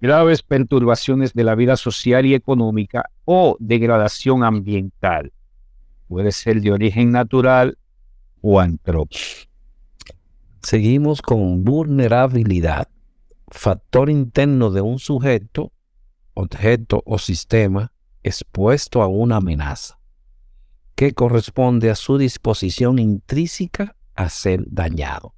[0.00, 5.32] graves perturbaciones de la vida social y económica o degradación ambiental.
[6.08, 7.78] Puede ser de origen natural
[8.40, 9.48] o antrópico.
[10.60, 12.88] Seguimos con vulnerabilidad,
[13.46, 15.70] factor interno de un sujeto,
[16.34, 17.92] objeto o sistema
[18.22, 19.98] expuesto a una amenaza,
[20.94, 25.34] que corresponde a su disposición intrínseca a ser dañado.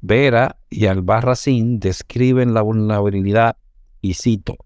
[0.00, 3.56] Vera y Albarracín describen la vulnerabilidad
[4.02, 4.56] y cito,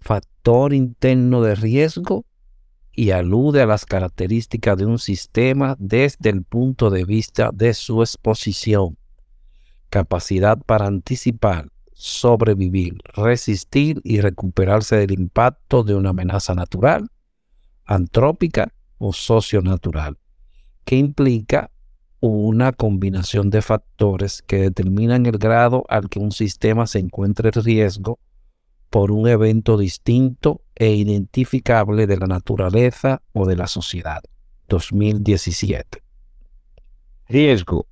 [0.00, 2.24] factor interno de riesgo
[2.92, 8.02] y alude a las características de un sistema desde el punto de vista de su
[8.02, 8.98] exposición,
[9.90, 17.08] capacidad para anticipar, sobrevivir, resistir y recuperarse del impacto de una amenaza natural,
[17.84, 20.18] antrópica o socionatural,
[20.84, 21.70] que implica
[22.20, 27.62] una combinación de factores que determinan el grado al que un sistema se encuentre en
[27.62, 28.18] riesgo
[28.90, 34.22] por un evento distinto e identificable de la naturaleza o de la sociedad.
[34.68, 36.02] 2017.
[37.28, 37.86] Riesgo.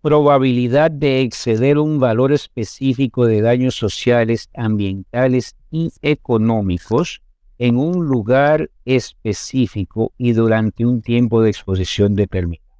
[0.00, 7.20] Probabilidad de exceder un valor específico de daños sociales, ambientales y económicos
[7.58, 12.76] en un lugar específico y durante un tiempo de exposición determinado.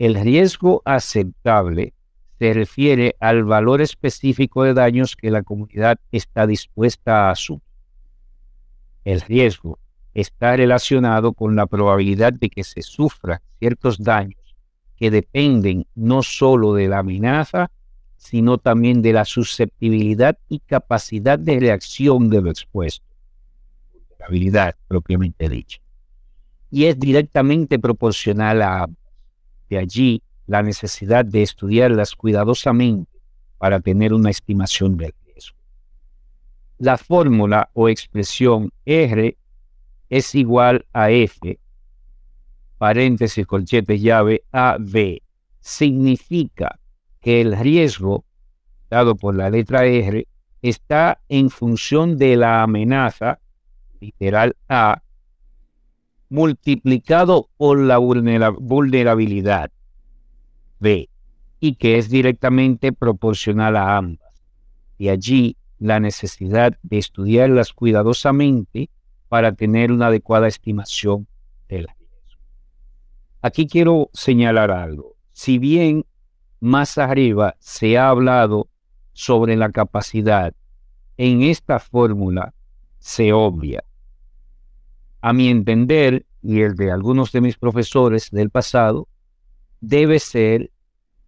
[0.00, 1.94] El riesgo aceptable
[2.40, 7.62] se refiere al valor específico de daños que la comunidad está dispuesta a asumir.
[9.04, 9.78] El riesgo
[10.12, 14.43] está relacionado con la probabilidad de que se sufran ciertos daños
[14.96, 17.70] que dependen no solo de la amenaza,
[18.16, 23.04] sino también de la susceptibilidad y capacidad de reacción de lo expuesto.
[23.92, 25.80] Vulnerabilidad propiamente dicha.
[26.70, 28.88] Y es directamente proporcional a
[29.68, 33.20] de allí la necesidad de estudiarlas cuidadosamente
[33.58, 35.56] para tener una estimación del riesgo.
[36.78, 39.36] La fórmula o expresión R
[40.10, 41.58] es igual a F,
[42.78, 44.44] paréntesis, colchete, llave,
[44.80, 45.22] B,
[45.60, 46.78] significa
[47.20, 48.24] que el riesgo
[48.90, 50.26] dado por la letra R
[50.62, 53.40] está en función de la amenaza,
[54.00, 55.02] literal A,
[56.28, 59.70] multiplicado por la vulnerabilidad
[60.80, 61.08] B
[61.60, 64.42] y que es directamente proporcional a ambas.
[64.98, 68.90] Y allí la necesidad de estudiarlas cuidadosamente
[69.28, 71.26] para tener una adecuada estimación
[71.68, 72.03] del riesgo.
[73.44, 75.16] Aquí quiero señalar algo.
[75.32, 76.06] Si bien
[76.60, 78.70] más arriba se ha hablado
[79.12, 80.54] sobre la capacidad,
[81.18, 82.54] en esta fórmula
[83.00, 83.84] se obvia
[85.20, 89.08] a mi entender y el de algunos de mis profesores del pasado,
[89.82, 90.70] debe ser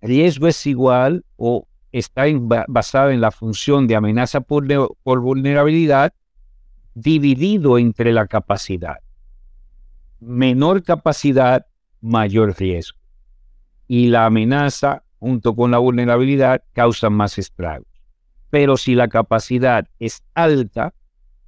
[0.00, 2.24] riesgo es igual o está
[2.66, 4.66] basado en la función de amenaza por,
[5.02, 6.14] por vulnerabilidad
[6.94, 9.00] dividido entre la capacidad.
[10.18, 11.66] Menor capacidad,
[12.06, 12.98] mayor riesgo.
[13.88, 17.88] Y la amenaza junto con la vulnerabilidad causan más estragos.
[18.50, 20.94] Pero si la capacidad es alta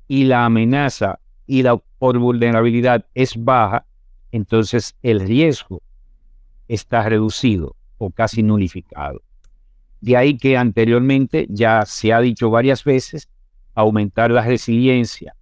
[0.09, 3.87] y la amenaza y la por vulnerabilidad es baja,
[4.33, 5.83] entonces el riesgo
[6.69, 9.23] está reducido o casi nulificado.
[10.01, 13.29] De ahí que anteriormente ya se ha dicho varias veces,
[13.75, 15.35] aumentar la resiliencia,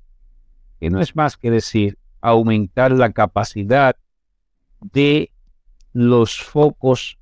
[0.80, 3.96] que no es más que decir aumentar la capacidad
[4.92, 5.30] de
[5.92, 7.18] los focos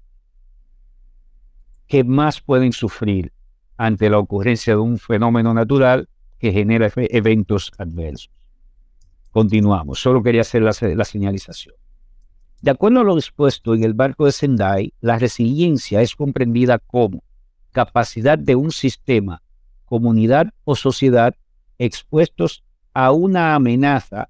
[1.87, 3.33] que más pueden sufrir
[3.77, 6.09] ante la ocurrencia de un fenómeno natural
[6.39, 8.31] que genera eventos adversos.
[9.31, 11.75] Continuamos, solo quería hacer la, señalización.
[12.63, 17.23] De acuerdo a lo expuesto en el barco de Sendai, la resiliencia es comprendida como
[17.73, 19.43] capacidad de un sistema
[19.85, 21.35] comunidad o sociedad
[21.79, 24.29] expuestos a una amenaza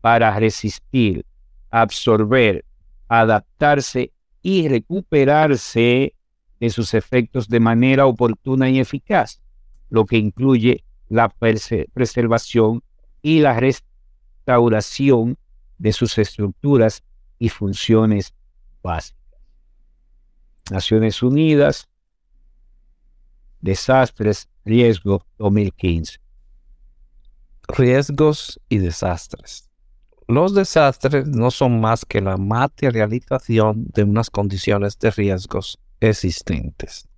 [0.00, 1.26] para resistir,
[1.70, 2.64] absorber,
[3.20, 4.12] adaptarse
[4.42, 6.14] y recuperarse
[6.60, 9.40] de sus efectos de manera oportuna y eficaz,
[9.90, 12.82] lo que incluye la preservación
[13.22, 15.38] y la restauración
[15.78, 17.02] de sus estructuras
[17.38, 18.34] y funciones
[18.82, 19.24] básicas.
[20.70, 21.88] Naciones Unidas,
[23.60, 26.20] Desastres, Riesgo 2015.
[27.68, 29.70] Riesgos y desastres.
[30.26, 37.08] Los desastres no son más que la materialización de unas condiciones de riesgos existentes,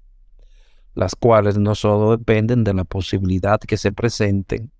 [0.94, 4.72] las cuales no solo dependen de la posibilidad que se presenten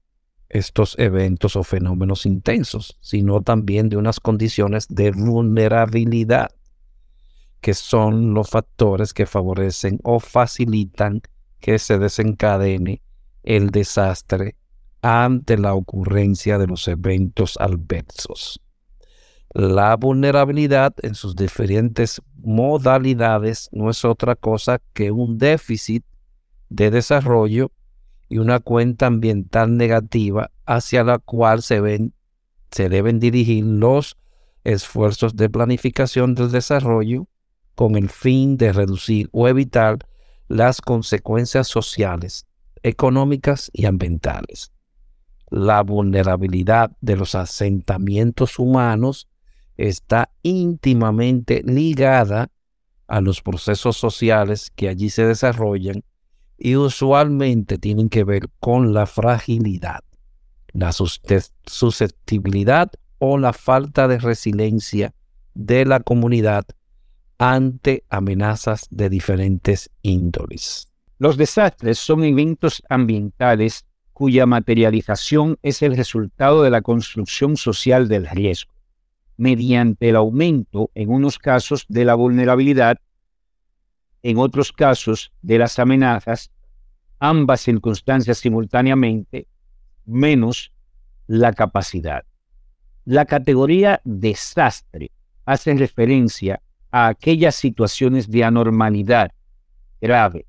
[0.48, 6.50] estos eventos o fenómenos intensos, sino también de unas condiciones de vulnerabilidad,
[7.60, 11.22] que son los factores que favorecen o facilitan
[11.60, 13.02] que se desencadene
[13.44, 14.56] el desastre
[15.02, 18.60] ante la ocurrencia de los eventos adversos.
[19.54, 26.04] La vulnerabilidad en sus diferentes modalidades no es otra cosa que un déficit
[26.68, 27.72] de desarrollo
[28.28, 32.12] y una cuenta ambiental negativa hacia la cual se, ven,
[32.70, 34.16] se deben dirigir los
[34.64, 37.28] esfuerzos de planificación del desarrollo
[37.74, 39.98] con el fin de reducir o evitar
[40.48, 42.46] las consecuencias sociales,
[42.82, 44.72] económicas y ambientales.
[45.50, 49.28] La vulnerabilidad de los asentamientos humanos
[49.76, 52.50] está íntimamente ligada
[53.06, 56.02] a los procesos sociales que allí se desarrollan
[56.58, 60.00] y usualmente tienen que ver con la fragilidad,
[60.72, 65.14] la susceptibilidad o la falta de resiliencia
[65.54, 66.66] de la comunidad
[67.38, 70.90] ante amenazas de diferentes índoles.
[71.18, 73.84] Los desastres son eventos ambientales
[74.16, 78.72] cuya materialización es el resultado de la construcción social del riesgo,
[79.36, 82.96] mediante el aumento, en unos casos, de la vulnerabilidad
[84.22, 86.50] en otros casos de las amenazas,
[87.18, 89.48] ambas circunstancias simultáneamente,
[90.06, 90.72] menos
[91.26, 92.24] la capacidad.
[93.04, 95.10] La categoría desastre
[95.44, 99.30] hace referencia a aquellas situaciones de anormalidad
[100.00, 100.46] grave,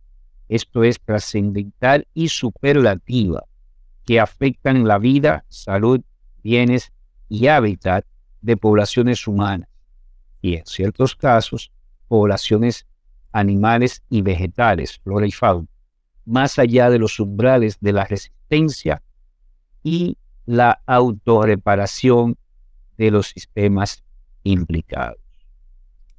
[0.47, 3.43] esto es trascendental y superlativa,
[4.07, 6.01] que afectan la vida, salud,
[6.41, 6.93] bienes
[7.27, 8.05] y hábitat
[8.41, 9.69] de poblaciones humanas
[10.41, 11.73] y en ciertos casos
[12.07, 12.87] poblaciones
[13.33, 15.67] animales y vegetales, flora y fauna,
[16.25, 19.03] más allá de los umbrales de la resistencia
[19.83, 22.37] y la autorreparación
[22.97, 24.05] de los sistemas
[24.43, 25.19] implicados.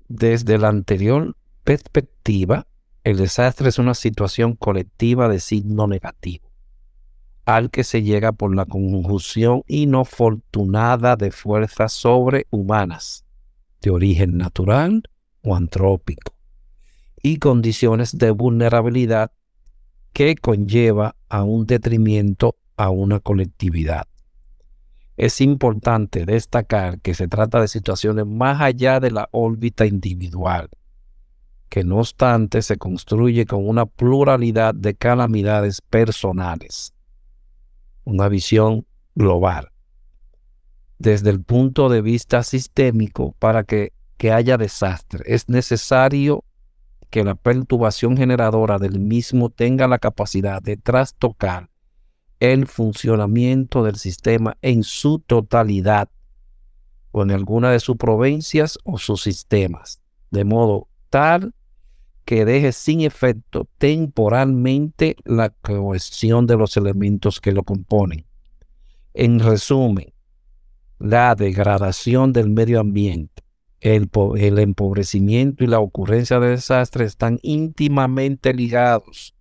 [0.09, 1.34] Desde la anterior
[1.64, 2.66] perspectiva,
[3.03, 6.48] el desastre es una situación colectiva de signo negativo,
[7.49, 13.25] al que se llega por la conjunción inofortunada de fuerzas sobrehumanas,
[13.81, 15.03] de origen natural
[15.43, 16.35] o antrópico,
[17.23, 19.33] y condiciones de vulnerabilidad
[20.13, 24.07] que conlleva a un detrimento a una colectividad.
[25.17, 30.69] Es importante destacar que se trata de situaciones más allá de la órbita individual,
[31.71, 36.93] que no obstante se construye con una pluralidad de calamidades personales,
[38.09, 39.71] una visión global.
[40.99, 46.43] Desde el punto de vista sistémico, para que, que haya desastre, es necesario
[47.11, 51.69] que la perturbación generadora del mismo tenga la capacidad de trastocar
[52.41, 56.09] el funcionamiento del sistema en su totalidad
[57.11, 60.01] con alguna de sus provincias o sus sistemas,
[60.31, 61.55] de modo tal
[62.29, 68.26] que deje sin efecto temporalmente la cohesión de los elementos que lo componen.
[69.14, 70.12] En resumen,
[70.99, 73.43] la degradación del medio ambiente,
[73.81, 74.11] el,
[74.59, 79.35] empobrecimiento y la ocurrencia de desastres están íntimamente ligados.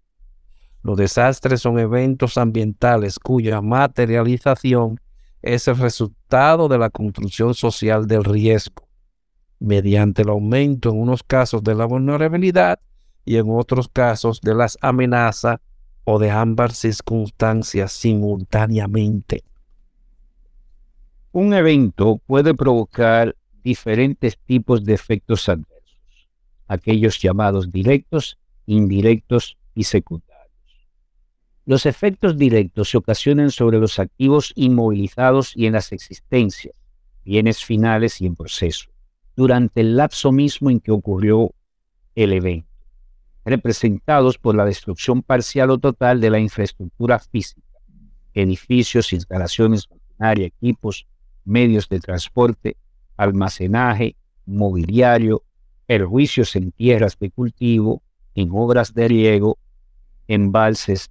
[0.82, 5.02] Los desastres son eventos ambientales cuya materialización
[5.42, 8.87] es el resultado de la construcción social del riesgo,
[9.60, 12.80] mediante el aumento en unos casos de la vulnerabilidad
[13.26, 15.60] y en otros casos de las amenazas
[16.04, 19.44] o de ambas circunstancias simultáneamente.
[21.34, 26.30] Un evento puede provocar diferentes tipos de efectos adversos,
[26.68, 30.38] aquellos llamados directos, indirectos y secundarios.
[31.66, 36.74] Los efectos directos se ocasionan sobre los activos inmovilizados y en las existencias,
[37.26, 38.90] bienes finales y en proceso,
[39.38, 41.54] durante el lapso mismo en que ocurrió
[42.16, 42.68] el evento.
[43.46, 47.62] representados por la destrucción parcial o total de la infraestructura física,
[48.34, 51.08] edificios, instalaciones, maquinaria, equipos,
[51.46, 52.76] medios de transporte,
[53.16, 55.44] almacenaje, mobiliario,
[55.86, 58.02] perjuicios en tierras de cultivo,
[58.36, 59.58] en obras de riego,
[60.28, 61.10] embalses,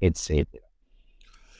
[0.00, 0.48] etc.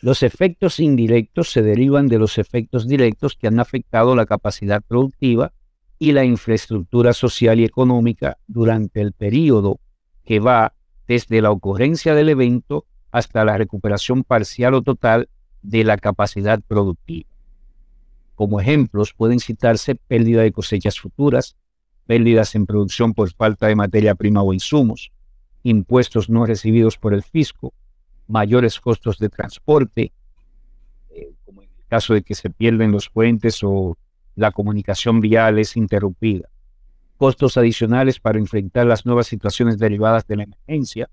[0.03, 5.55] Los efectos indirectos se derivan de los efectos directos que han afectado la capacidad productiva
[6.03, 9.79] y la infraestructura social y económica durante el periodo
[10.25, 10.73] que va
[11.07, 15.29] desde la ocurrencia del evento hasta la recuperación parcial o total
[15.61, 17.29] de la capacidad productiva.
[18.35, 21.57] Como ejemplos pueden citarse pérdida de cosechas futuras,
[22.07, 25.13] pérdidas en producción por falta de materia prima o insumos,
[25.65, 27.75] impuestos no recibidos por el fisco,
[28.27, 30.13] mayores costos de transporte,
[31.11, 33.99] eh, como en el caso de que se pierden los puentes o
[34.37, 36.49] la comunicación vial es interrumpida,
[37.17, 41.11] costos adicionales para enfrentar las nuevas situaciones derivadas de la emergencia.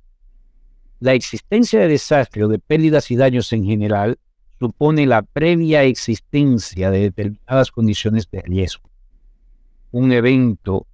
[0.99, 4.18] La existencia de desastre o de pérdidas y daños en general
[4.59, 8.88] supone la previa existencia de determinadas condiciones de riesgo
[9.91, 10.88] un evento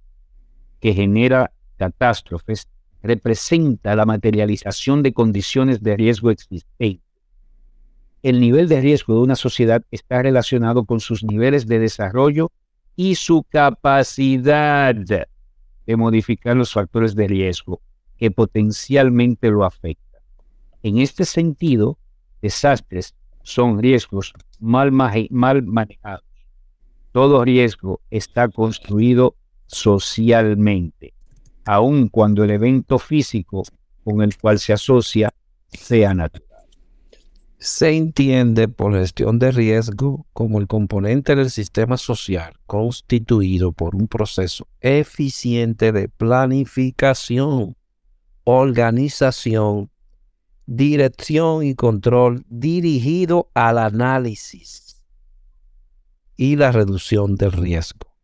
[0.80, 2.68] que genera catástrofes
[3.02, 7.03] representa la materialización de condiciones de riesgo existentes.
[8.24, 12.50] El nivel de riesgo de una sociedad está relacionado con sus niveles de desarrollo
[12.96, 17.80] y su capacidad de modificar los factores de riesgo
[18.16, 20.22] que potencialmente lo afectan.
[20.82, 21.98] En este sentido,
[22.42, 23.14] desastres
[23.44, 26.34] son riesgos mal, mal manejados
[27.14, 31.14] todo riesgo está construido socialmente,
[31.64, 33.62] aun cuando el evento físico
[34.02, 35.32] con el cual se asocia
[35.68, 36.53] sea natural.
[37.58, 44.08] Se entiende por gestión de riesgo como el componente del sistema social constituido por un
[44.08, 47.76] proceso eficiente de planificación,
[48.44, 49.90] organización,
[50.66, 55.02] dirección y control dirigido al análisis
[56.36, 58.14] y la reducción del riesgo,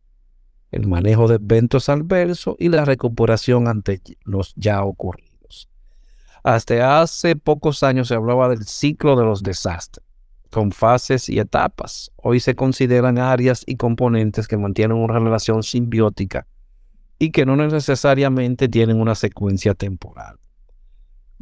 [0.71, 5.30] el manejo de eventos adversos y la recuperación ante los ya ocurridos.
[6.43, 10.05] Hasta hace pocos años se hablaba del ciclo de los desastres,
[10.49, 12.11] con fases y etapas.
[12.17, 16.47] Hoy se consideran áreas y componentes que mantienen una relación simbiótica
[17.19, 20.37] y que no necesariamente tienen una secuencia temporal.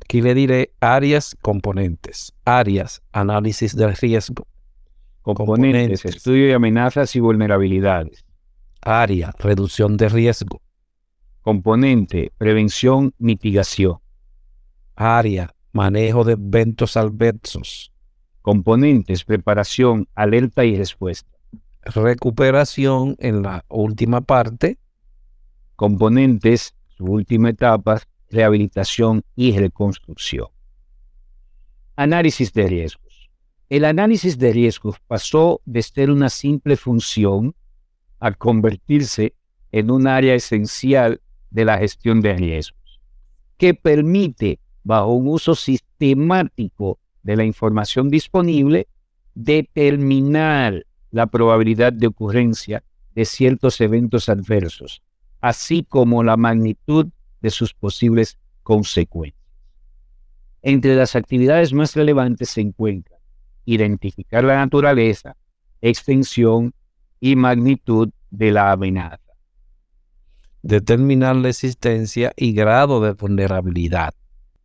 [0.03, 4.47] Aquí le diré áreas, componentes, áreas, análisis del riesgo,
[5.21, 8.25] Componentes, estudio de amenazas y vulnerabilidades.
[8.81, 10.61] Área, reducción de riesgo.
[11.41, 13.99] Componente, prevención, mitigación.
[15.01, 17.93] Área, manejo de eventos adversos.
[18.41, 21.31] Componentes, preparación, alerta y respuesta.
[21.83, 24.77] Recuperación en la última parte.
[25.77, 30.47] Componentes, su última etapa, rehabilitación y reconstrucción.
[31.95, 33.01] Análisis de riesgo.
[33.69, 37.55] El análisis de riesgos pasó de ser una simple función
[38.19, 39.33] a convertirse
[39.71, 41.21] en un área esencial
[41.51, 42.99] de la gestión de riesgos,
[43.57, 44.59] que permite,
[44.89, 48.87] bajo un uso sistemático de la información disponible,
[49.35, 52.83] determinar la probabilidad de ocurrencia
[53.13, 55.03] de ciertos eventos adversos,
[55.41, 57.05] así como la magnitud
[57.39, 59.39] de sus posibles consecuencias.
[60.63, 63.19] Entre las actividades más relevantes se encuentran
[63.65, 65.37] identificar la naturaleza,
[65.81, 66.73] extensión
[67.19, 69.19] y magnitud de la amenaza.
[70.63, 74.15] Determinar la existencia y grado de vulnerabilidad.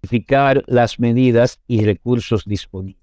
[0.04, 3.02] Identificar las medidas y recursos disponibles.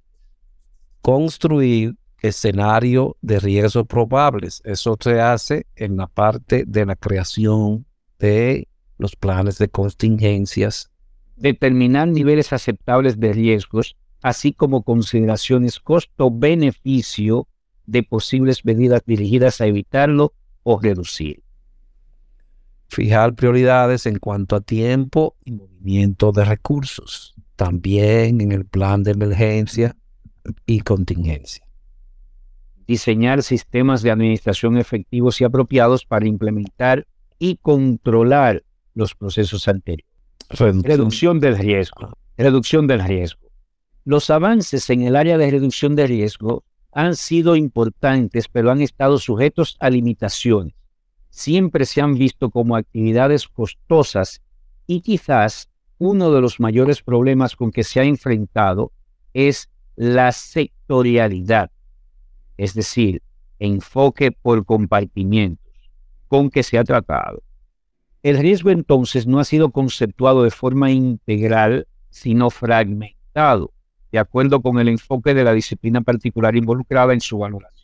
[1.01, 4.61] Construir escenario de riesgos probables.
[4.65, 7.87] Eso se hace en la parte de la creación
[8.19, 8.67] de
[8.99, 10.91] los planes de contingencias.
[11.37, 17.47] Determinar niveles aceptables de riesgos así como consideraciones costo-beneficio
[17.87, 21.41] de posibles medidas dirigidas a evitarlo o reducir.
[22.91, 29.11] Fijar prioridades en cuanto a tiempo y movimiento de recursos, también en el plan de
[29.11, 29.95] emergencia
[30.65, 31.65] y contingencia.
[32.85, 37.07] Diseñar sistemas de administración efectivos y apropiados para implementar
[37.39, 38.63] y controlar
[38.93, 40.05] los procesos anteriores.
[40.49, 42.17] Reducción del riesgo.
[42.35, 43.41] Reducción del riesgo
[44.03, 49.19] los avances en el área de reducción de riesgo han sido importantes, pero han estado
[49.19, 50.73] sujetos a limitaciones.
[51.31, 54.41] Siempre se han visto como actividades costosas
[54.85, 58.91] y quizás uno de los mayores problemas con que se ha enfrentado
[59.33, 61.71] es la sectorialidad,
[62.57, 63.23] es decir,
[63.59, 65.71] enfoque por compartimientos
[66.27, 67.43] con que se ha tratado.
[68.23, 73.73] El riesgo entonces no ha sido conceptuado de forma integral, sino fragmentado,
[74.11, 77.80] de acuerdo con el enfoque de la disciplina particular involucrada en su valoración.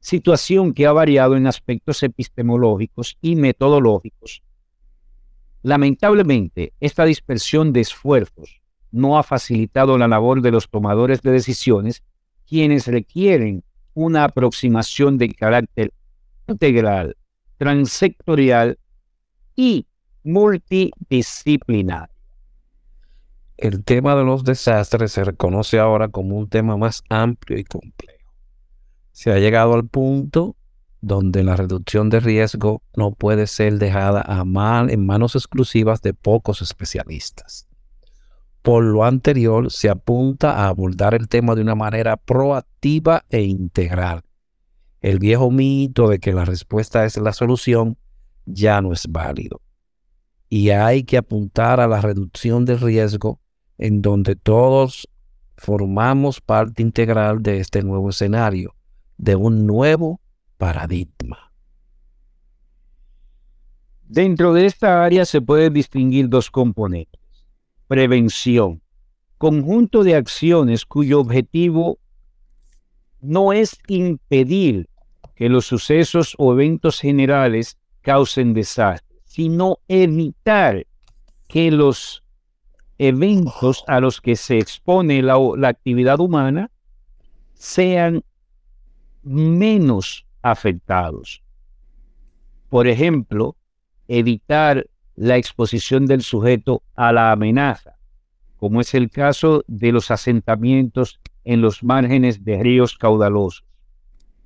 [0.00, 4.42] Situación que ha variado en aspectos epistemológicos y metodológicos.
[5.62, 12.02] Lamentablemente, esta dispersión de esfuerzos no ha facilitado la labor de los tomadores de decisiones,
[12.46, 15.92] quienes requieren una aproximación de carácter
[16.46, 17.16] integral,
[17.58, 18.78] transsectorial
[19.56, 19.86] y
[20.22, 22.10] multidisciplinar.
[23.56, 28.17] El tema de los desastres se reconoce ahora como un tema más amplio y complejo.
[29.18, 30.54] Se ha llegado al punto
[31.00, 36.14] donde la reducción de riesgo no puede ser dejada a mal en manos exclusivas de
[36.14, 37.66] pocos especialistas.
[38.62, 44.22] Por lo anterior, se apunta a abordar el tema de una manera proactiva e integral.
[45.00, 47.98] El viejo mito de que la respuesta es la solución
[48.46, 49.60] ya no es válido.
[50.48, 53.40] Y hay que apuntar a la reducción del riesgo
[53.78, 55.08] en donde todos
[55.56, 58.76] formamos parte integral de este nuevo escenario,
[59.18, 60.20] de un nuevo
[60.56, 61.52] paradigma.
[64.04, 67.20] Dentro de esta área se pueden distinguir dos componentes.
[67.88, 68.80] Prevención,
[69.36, 71.98] conjunto de acciones cuyo objetivo
[73.20, 74.88] no es impedir
[75.34, 80.86] que los sucesos o eventos generales causen desastres, sino evitar
[81.48, 82.24] que los
[82.98, 86.70] eventos a los que se expone la actividad humana
[87.54, 88.24] sean
[89.28, 91.42] menos afectados.
[92.68, 93.56] Por ejemplo,
[94.08, 97.98] evitar la exposición del sujeto a la amenaza,
[98.56, 103.64] como es el caso de los asentamientos en los márgenes de ríos caudalosos.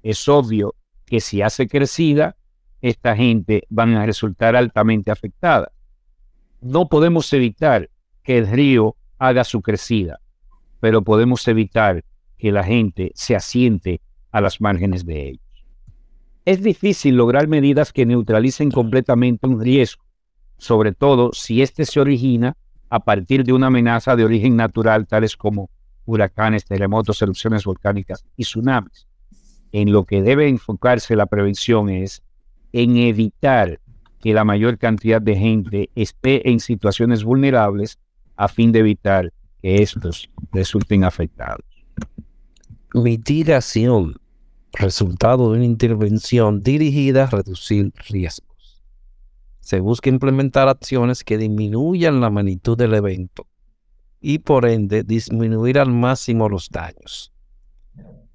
[0.03, 0.75] Es obvio
[1.05, 2.37] que si hace crecida,
[2.81, 5.73] esta gente van a resultar altamente afectada.
[6.61, 7.91] No podemos evitar
[8.23, 10.21] que el río haga su crecida,
[10.81, 12.05] pero podemos evitar
[12.37, 14.01] que la gente se asiente
[14.33, 15.67] a las márgenes de ellos.
[16.45, 20.03] Es difícil lograr medidas que neutralicen completamente un riesgo,
[20.59, 22.57] sobre todo si éste se origina
[22.91, 25.71] a partir de una amenaza de origen natural, tales como
[26.05, 29.07] huracanes, terremotos, erupciones volcánicas y tsunamis.
[29.71, 32.23] En lo que debe enfocarse la prevención es
[32.73, 33.81] en evitar
[34.21, 37.99] que la mayor cantidad de gente esté en situaciones vulnerables
[38.37, 41.65] a fin de evitar que estos resulten afectados.
[42.95, 44.17] Mitigación,
[44.73, 48.83] resultado de una intervención dirigida a reducir riesgos.
[49.61, 53.47] Se busca implementar acciones que disminuyan la magnitud del evento
[54.21, 57.33] y por ende disminuir al máximo los daños.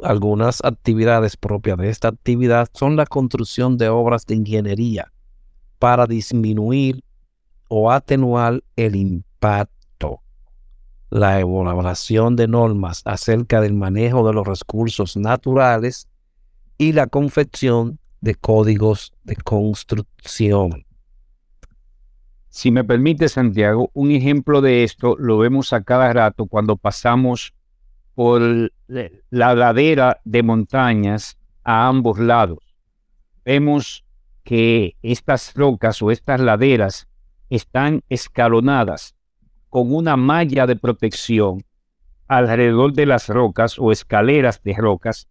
[0.04, 5.12] Algunas actividades propias de esta actividad son la construcción de obras de ingeniería
[5.80, 7.04] para disminuir
[7.68, 10.22] o atenuar el impacto,
[11.10, 16.08] la elaboración de normas acerca del manejo de los recursos naturales
[16.78, 20.86] y la confección de códigos de construcción.
[22.50, 27.54] Si me permite, Santiago, un ejemplo de esto lo vemos a cada rato cuando pasamos
[28.16, 28.42] por
[28.88, 32.60] la ladera de montañas a ambos lados.
[33.46, 34.06] Vemos
[34.44, 37.08] que estas rocas o estas laderas
[37.50, 39.16] están escalonadas
[39.70, 41.64] con una malla de protección
[42.28, 45.28] alrededor de las rocas o escaleras de rocas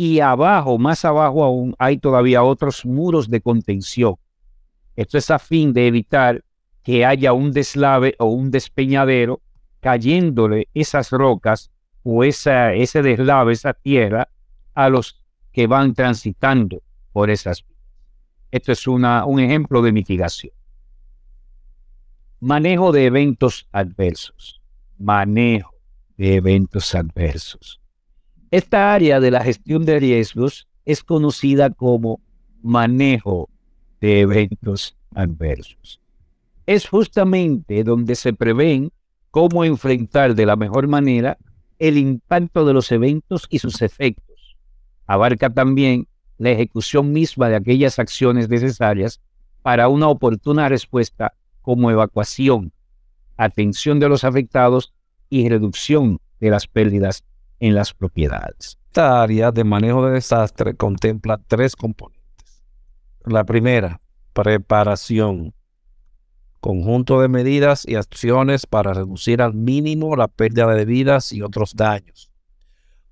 [0.00, 4.14] y abajo, más abajo aún, hay todavía otros muros de contención.
[4.94, 6.44] Esto es a fin de evitar
[6.84, 9.42] que haya un deslave o un despeñadero
[9.80, 11.72] cayéndole esas rocas
[12.04, 14.28] o esa, ese deslave, esa tierra,
[14.72, 15.20] a los
[15.50, 16.80] que van transitando
[17.12, 17.82] por esas vías.
[18.52, 20.52] Esto es una, un ejemplo de mitigación.
[22.38, 24.62] Manejo de eventos adversos.
[24.96, 25.74] Manejo
[26.16, 27.77] de eventos adversos.
[28.50, 32.22] Esta área de la gestión de riesgos es conocida como
[32.62, 33.50] manejo
[34.00, 36.00] de eventos adversos.
[36.64, 38.90] Es justamente donde se prevén
[39.30, 41.36] cómo enfrentar de la mejor manera
[41.78, 44.56] el impacto de los eventos y sus efectos.
[45.06, 49.20] Abarca también la ejecución misma de aquellas acciones necesarias
[49.60, 52.72] para una oportuna respuesta como evacuación,
[53.36, 54.94] atención de los afectados
[55.28, 57.24] y reducción de las pérdidas
[57.60, 58.78] en las propiedades.
[58.86, 62.64] Esta área de manejo de desastre contempla tres componentes.
[63.24, 64.00] La primera,
[64.32, 65.54] preparación
[66.60, 71.74] conjunto de medidas y acciones para reducir al mínimo la pérdida de vidas y otros
[71.74, 72.30] daños,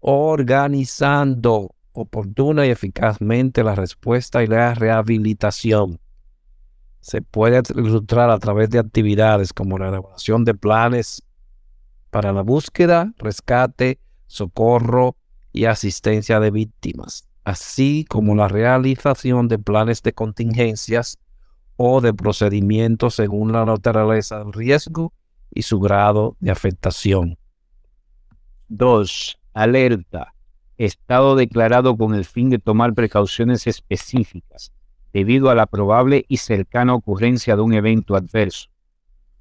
[0.00, 6.00] organizando oportuna y eficazmente la respuesta y la rehabilitación.
[7.00, 11.22] se puede ilustrar a través de actividades como la elaboración de planes
[12.10, 15.16] para la búsqueda, rescate, socorro
[15.52, 21.18] y asistencia de víctimas, así como la realización de planes de contingencias
[21.76, 25.12] o de procedimientos según la naturaleza del riesgo
[25.52, 27.38] y su grado de afectación.
[28.68, 29.38] 2.
[29.54, 30.34] Alerta.
[30.76, 34.72] Estado declarado con el fin de tomar precauciones específicas
[35.12, 38.68] debido a la probable y cercana ocurrencia de un evento adverso.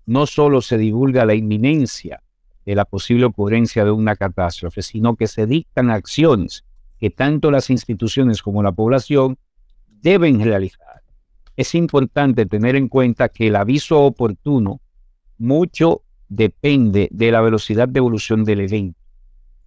[0.05, 2.21] No solo se divulga la inminencia
[2.65, 6.65] de la posible ocurrencia de una catástrofe, sino que se dictan acciones
[6.99, 9.37] que tanto las instituciones como la población
[9.87, 11.03] deben realizar.
[11.55, 14.81] Es importante tener en cuenta que el aviso oportuno
[15.37, 18.99] mucho depende de la velocidad de evolución del evento,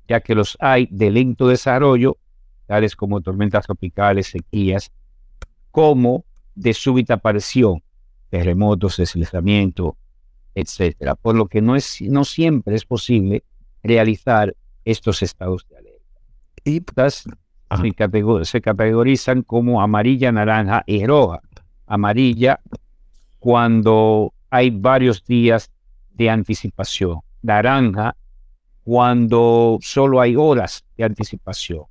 [0.09, 2.19] ya que los hay de lento desarrollo,
[2.67, 4.91] tales como tormentas tropicales, sequías,
[5.71, 6.25] como
[6.55, 7.83] de súbita aparición,
[8.29, 9.97] terremotos, deslizamiento,
[10.61, 13.45] etcétera, por lo que no, es, no siempre es posible
[13.83, 16.21] realizar estos estados de alerta.
[16.65, 17.25] Y pues,
[18.43, 21.41] se, categorizan como amarilla, naranja y roja.
[21.87, 22.61] Amarilla
[23.39, 25.71] cuando hay varios días
[26.11, 27.21] de anticipación.
[27.43, 28.17] Naranja
[28.83, 31.85] cuando solo hay horas de anticipación.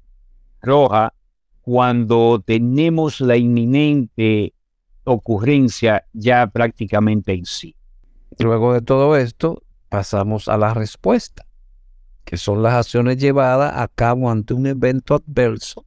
[0.61, 1.13] Roja
[1.61, 4.53] cuando tenemos la inminente
[5.05, 7.76] ocurrencia ya prácticamente en sí.
[8.39, 11.45] Luego de todo esto, pasamos a la respuesta,
[12.23, 15.85] que son las acciones llevadas a cabo ante un evento adverso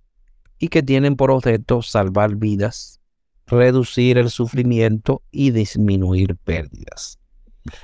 [0.58, 3.00] y que tienen por objeto salvar vidas,
[3.46, 7.18] reducir el sufrimiento y disminuir pérdidas.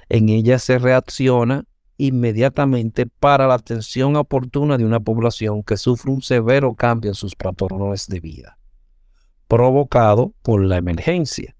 [0.09, 1.65] En ellas se reacciona
[1.99, 7.35] inmediatamente para la atención oportuna de una población que sufre un severo cambio en sus
[7.35, 8.59] patrones de vida,
[9.49, 11.56] provocado por la emergencia.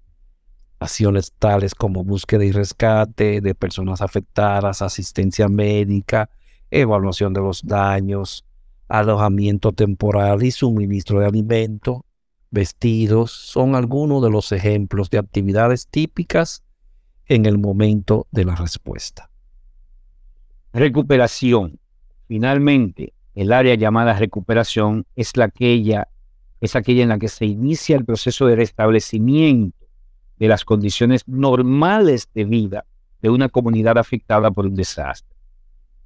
[0.79, 6.29] Acciones tales como búsqueda y rescate de personas afectadas, asistencia médica,
[6.69, 8.45] evaluación de los daños,
[8.87, 12.01] alojamiento temporal y suministro de alimentos,
[12.51, 16.63] vestidos, son algunos de los ejemplos de actividades típicas
[17.25, 19.29] en el momento de la respuesta.
[20.73, 21.79] Recuperación.
[22.27, 26.07] Finalmente, el área llamada recuperación es, la aquella,
[26.61, 29.86] es aquella en la que se inicia el proceso de restablecimiento
[30.39, 32.85] de las condiciones normales de vida
[33.21, 35.35] de una comunidad afectada por un desastre.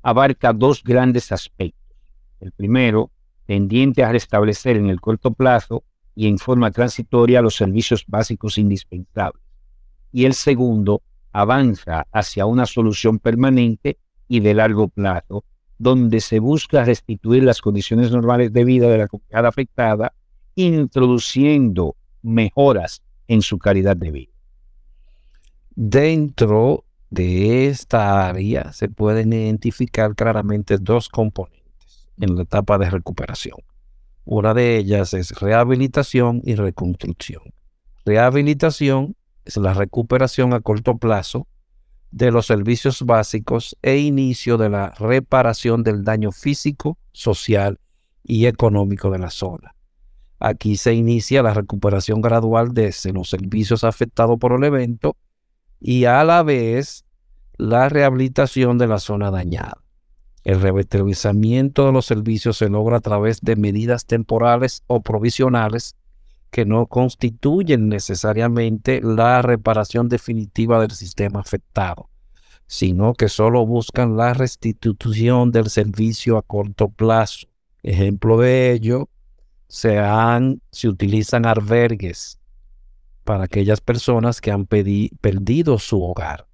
[0.02, 1.98] Abarca dos grandes aspectos.
[2.40, 3.12] El primero,
[3.46, 5.84] tendiente a restablecer en el corto plazo
[6.16, 9.44] y en forma transitoria los servicios básicos indispensables.
[10.12, 11.02] Y el segundo,
[11.32, 15.44] avanza hacia una solución permanente y de largo plazo,
[15.78, 20.14] donde se busca restituir las condiciones normales de vida de la comunidad afectada,
[20.56, 23.02] introduciendo mejoras
[23.32, 24.34] en su calidad de vida.
[25.74, 33.58] Dentro de esta área se pueden identificar claramente dos componentes en la etapa de recuperación.
[34.26, 37.44] Una de ellas es rehabilitación y reconstrucción.
[38.06, 39.16] Rehabilitación
[39.46, 41.48] es la recuperación a corto plazo
[42.12, 47.80] de los servicios básicos e inicio de la reparación del daño físico, social
[48.26, 49.74] y económico de la zona.
[50.44, 55.16] Aquí se inicia la recuperación gradual de los servicios afectados por el evento
[55.80, 57.06] y a la vez
[57.58, 59.84] la rehabilitación de la zona dañada.
[60.44, 65.96] El revitalizamiento de los servicios se logra a través de medidas temporales o provisionales
[66.50, 72.10] que no constituyen necesariamente la reparación definitiva del sistema afectado,
[72.66, 77.46] sino que solo buscan la restitución del servicio a corto plazo.
[77.84, 79.08] Ejemplo de ello,
[79.72, 79.98] se,
[80.70, 82.38] se utilizan albergues
[83.24, 86.46] para aquellas personas que han perdido su hogar.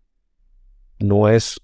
[0.99, 1.59] No es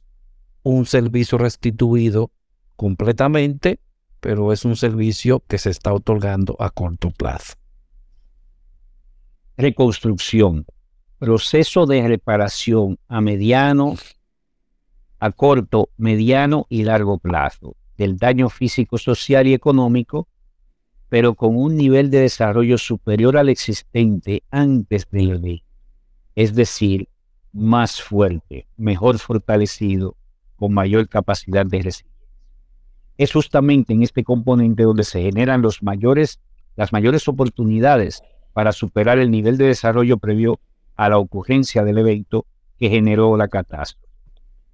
[0.63, 2.31] un servicio restituido
[2.75, 3.79] completamente,
[4.19, 7.53] pero es un servicio que se está otorgando a corto plazo
[9.55, 10.65] reconstrucción,
[11.19, 13.95] proceso de reparación a mediano,
[15.19, 20.27] a corto, mediano y largo plazo del daño físico, social y económico,
[21.13, 25.63] pero con un nivel de desarrollo superior al existente antes del evento,
[26.33, 27.07] es decir,
[27.51, 30.15] más fuerte, mejor fortalecido,
[30.55, 32.27] con mayor capacidad de resiliencia.
[33.15, 39.59] Es justamente en este componente donde se generan las mayores oportunidades para superar el nivel
[39.59, 40.59] de desarrollo previo
[40.95, 42.47] a la ocurrencia del evento
[42.79, 44.07] que generó la catástrofe.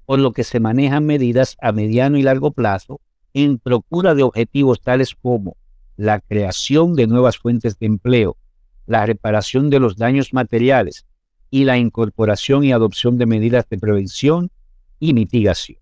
[0.05, 3.01] Por lo que se manejan medidas a mediano y largo plazo
[3.33, 5.57] en procura de objetivos tales como
[5.99, 8.37] la creación de nuevas fuentes de empleo,
[8.85, 11.05] la reparación de los daños materiales,
[11.51, 14.49] y la incorporación y adopción de medidas de prevención
[14.97, 15.79] y mitigación.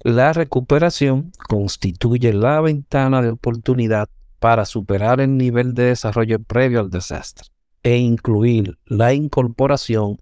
[0.00, 4.08] La recuperación constituye la ventana de oportunidad
[4.40, 7.46] para superar el nivel de desarrollo previo al desastre
[7.84, 10.16] e incluir la incorporación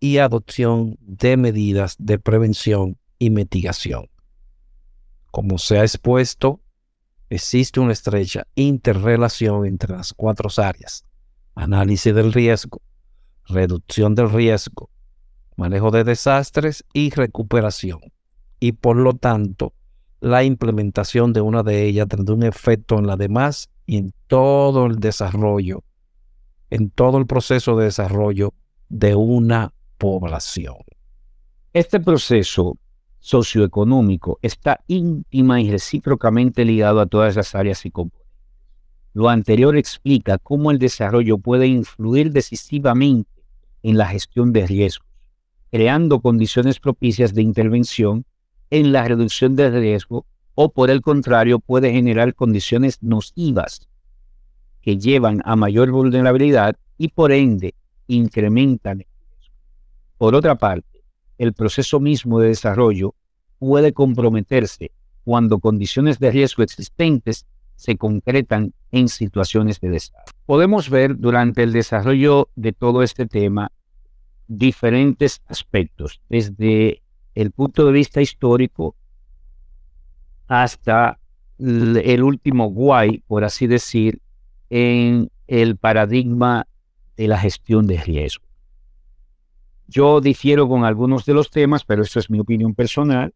[0.00, 4.08] y adopción de medidas de prevención y mitigación.
[5.30, 6.60] Como se ha expuesto,
[7.30, 11.04] existe una estrecha interrelación entre las cuatro áreas.
[11.54, 12.80] Análisis del riesgo,
[13.46, 14.90] reducción del riesgo,
[15.56, 18.00] manejo de desastres y recuperación.
[18.60, 19.72] Y por lo tanto,
[20.20, 24.86] la implementación de una de ellas tendrá un efecto en la demás y en todo
[24.86, 25.84] el desarrollo,
[26.70, 28.52] en todo el proceso de desarrollo
[28.88, 30.76] de una población.
[31.72, 32.78] Este proceso
[33.26, 38.32] socioeconómico está íntima y recíprocamente ligado a todas las áreas y componentes.
[39.14, 43.42] Lo anterior explica cómo el desarrollo puede influir decisivamente
[43.82, 45.08] en la gestión de riesgos,
[45.72, 48.24] creando condiciones propicias de intervención
[48.70, 50.24] en la reducción del riesgo
[50.54, 53.88] o por el contrario puede generar condiciones nocivas
[54.82, 57.74] que llevan a mayor vulnerabilidad y por ende
[58.06, 59.54] incrementan el riesgo.
[60.16, 60.95] Por otra parte,
[61.38, 63.14] el proceso mismo de desarrollo
[63.58, 64.92] puede comprometerse
[65.24, 70.34] cuando condiciones de riesgo existentes se concretan en situaciones de desastre.
[70.46, 73.70] Podemos ver durante el desarrollo de todo este tema
[74.48, 77.02] diferentes aspectos, desde
[77.34, 78.96] el punto de vista histórico
[80.46, 81.18] hasta
[81.58, 84.20] el último guay, por así decir,
[84.70, 86.66] en el paradigma
[87.16, 88.45] de la gestión de riesgo.
[89.88, 93.34] Yo difiero con algunos de los temas, pero esto es mi opinión personal.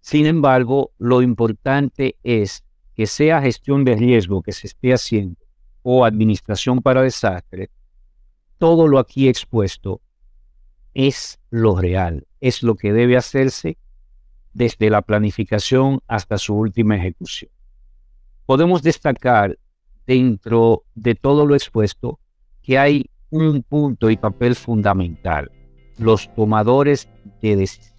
[0.00, 5.38] Sin embargo, lo importante es que sea gestión de riesgo que se esté haciendo
[5.82, 7.70] o administración para desastre,
[8.58, 10.00] todo lo aquí expuesto
[10.94, 13.78] es lo real, es lo que debe hacerse
[14.52, 17.52] desde la planificación hasta su última ejecución.
[18.46, 19.58] Podemos destacar
[20.06, 22.18] dentro de todo lo expuesto
[22.62, 25.50] que hay un punto y papel fundamental,
[25.98, 27.08] los tomadores
[27.42, 27.96] de decisión.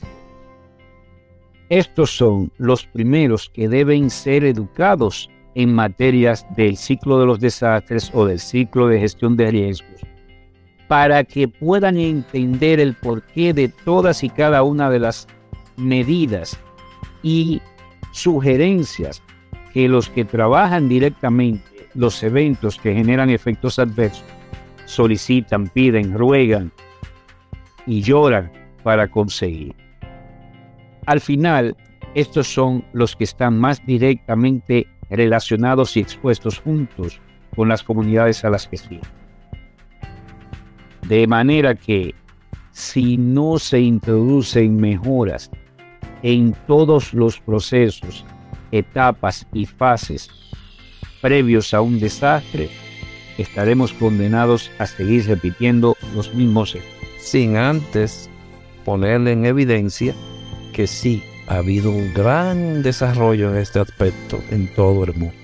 [1.70, 8.12] Estos son los primeros que deben ser educados en materias del ciclo de los desastres
[8.14, 10.02] o del ciclo de gestión de riesgos
[10.88, 15.28] para que puedan entender el porqué de todas y cada una de las
[15.78, 16.60] medidas
[17.22, 17.62] y
[18.12, 19.22] sugerencias
[19.72, 21.64] que los que trabajan directamente
[21.94, 24.26] los eventos que generan efectos adversos
[24.90, 26.72] solicitan, piden, ruegan
[27.86, 28.52] y lloran
[28.84, 29.76] para conseguir.
[31.06, 31.78] Al final,
[32.16, 37.22] estos son los que están más directamente relacionados y expuestos juntos
[37.56, 39.02] con las comunidades a las que sirven.
[41.08, 42.16] De manera que
[42.72, 45.52] si no se introducen mejoras
[46.24, 48.26] en todos los procesos,
[48.72, 50.30] etapas y fases
[51.22, 52.70] previos a un desastre,
[53.42, 56.88] estaremos condenados a seguir repitiendo los mismos hechos.
[57.20, 58.30] Sin antes
[58.86, 60.14] ponerle en evidencia
[60.74, 65.36] que sí ha habido un gran desarrollo en este aspecto en todo el mundo,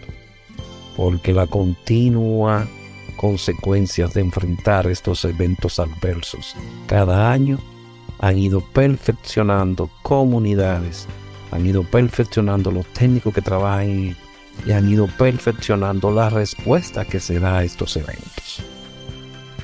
[0.95, 2.67] porque la continua
[3.15, 6.55] consecuencias de enfrentar estos eventos adversos.
[6.87, 7.59] Cada año
[8.19, 11.07] han ido perfeccionando comunidades,
[11.51, 14.15] han ido perfeccionando los técnicos que trabajan
[14.65, 18.63] y han ido perfeccionando la respuesta que se da a estos eventos.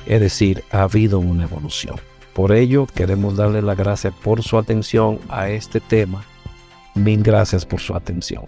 [0.06, 1.96] Es decir, ha habido una evolución.
[2.34, 6.24] Por ello, queremos darle las gracias por su atención a este tema.
[6.94, 8.46] Mil gracias por su atención.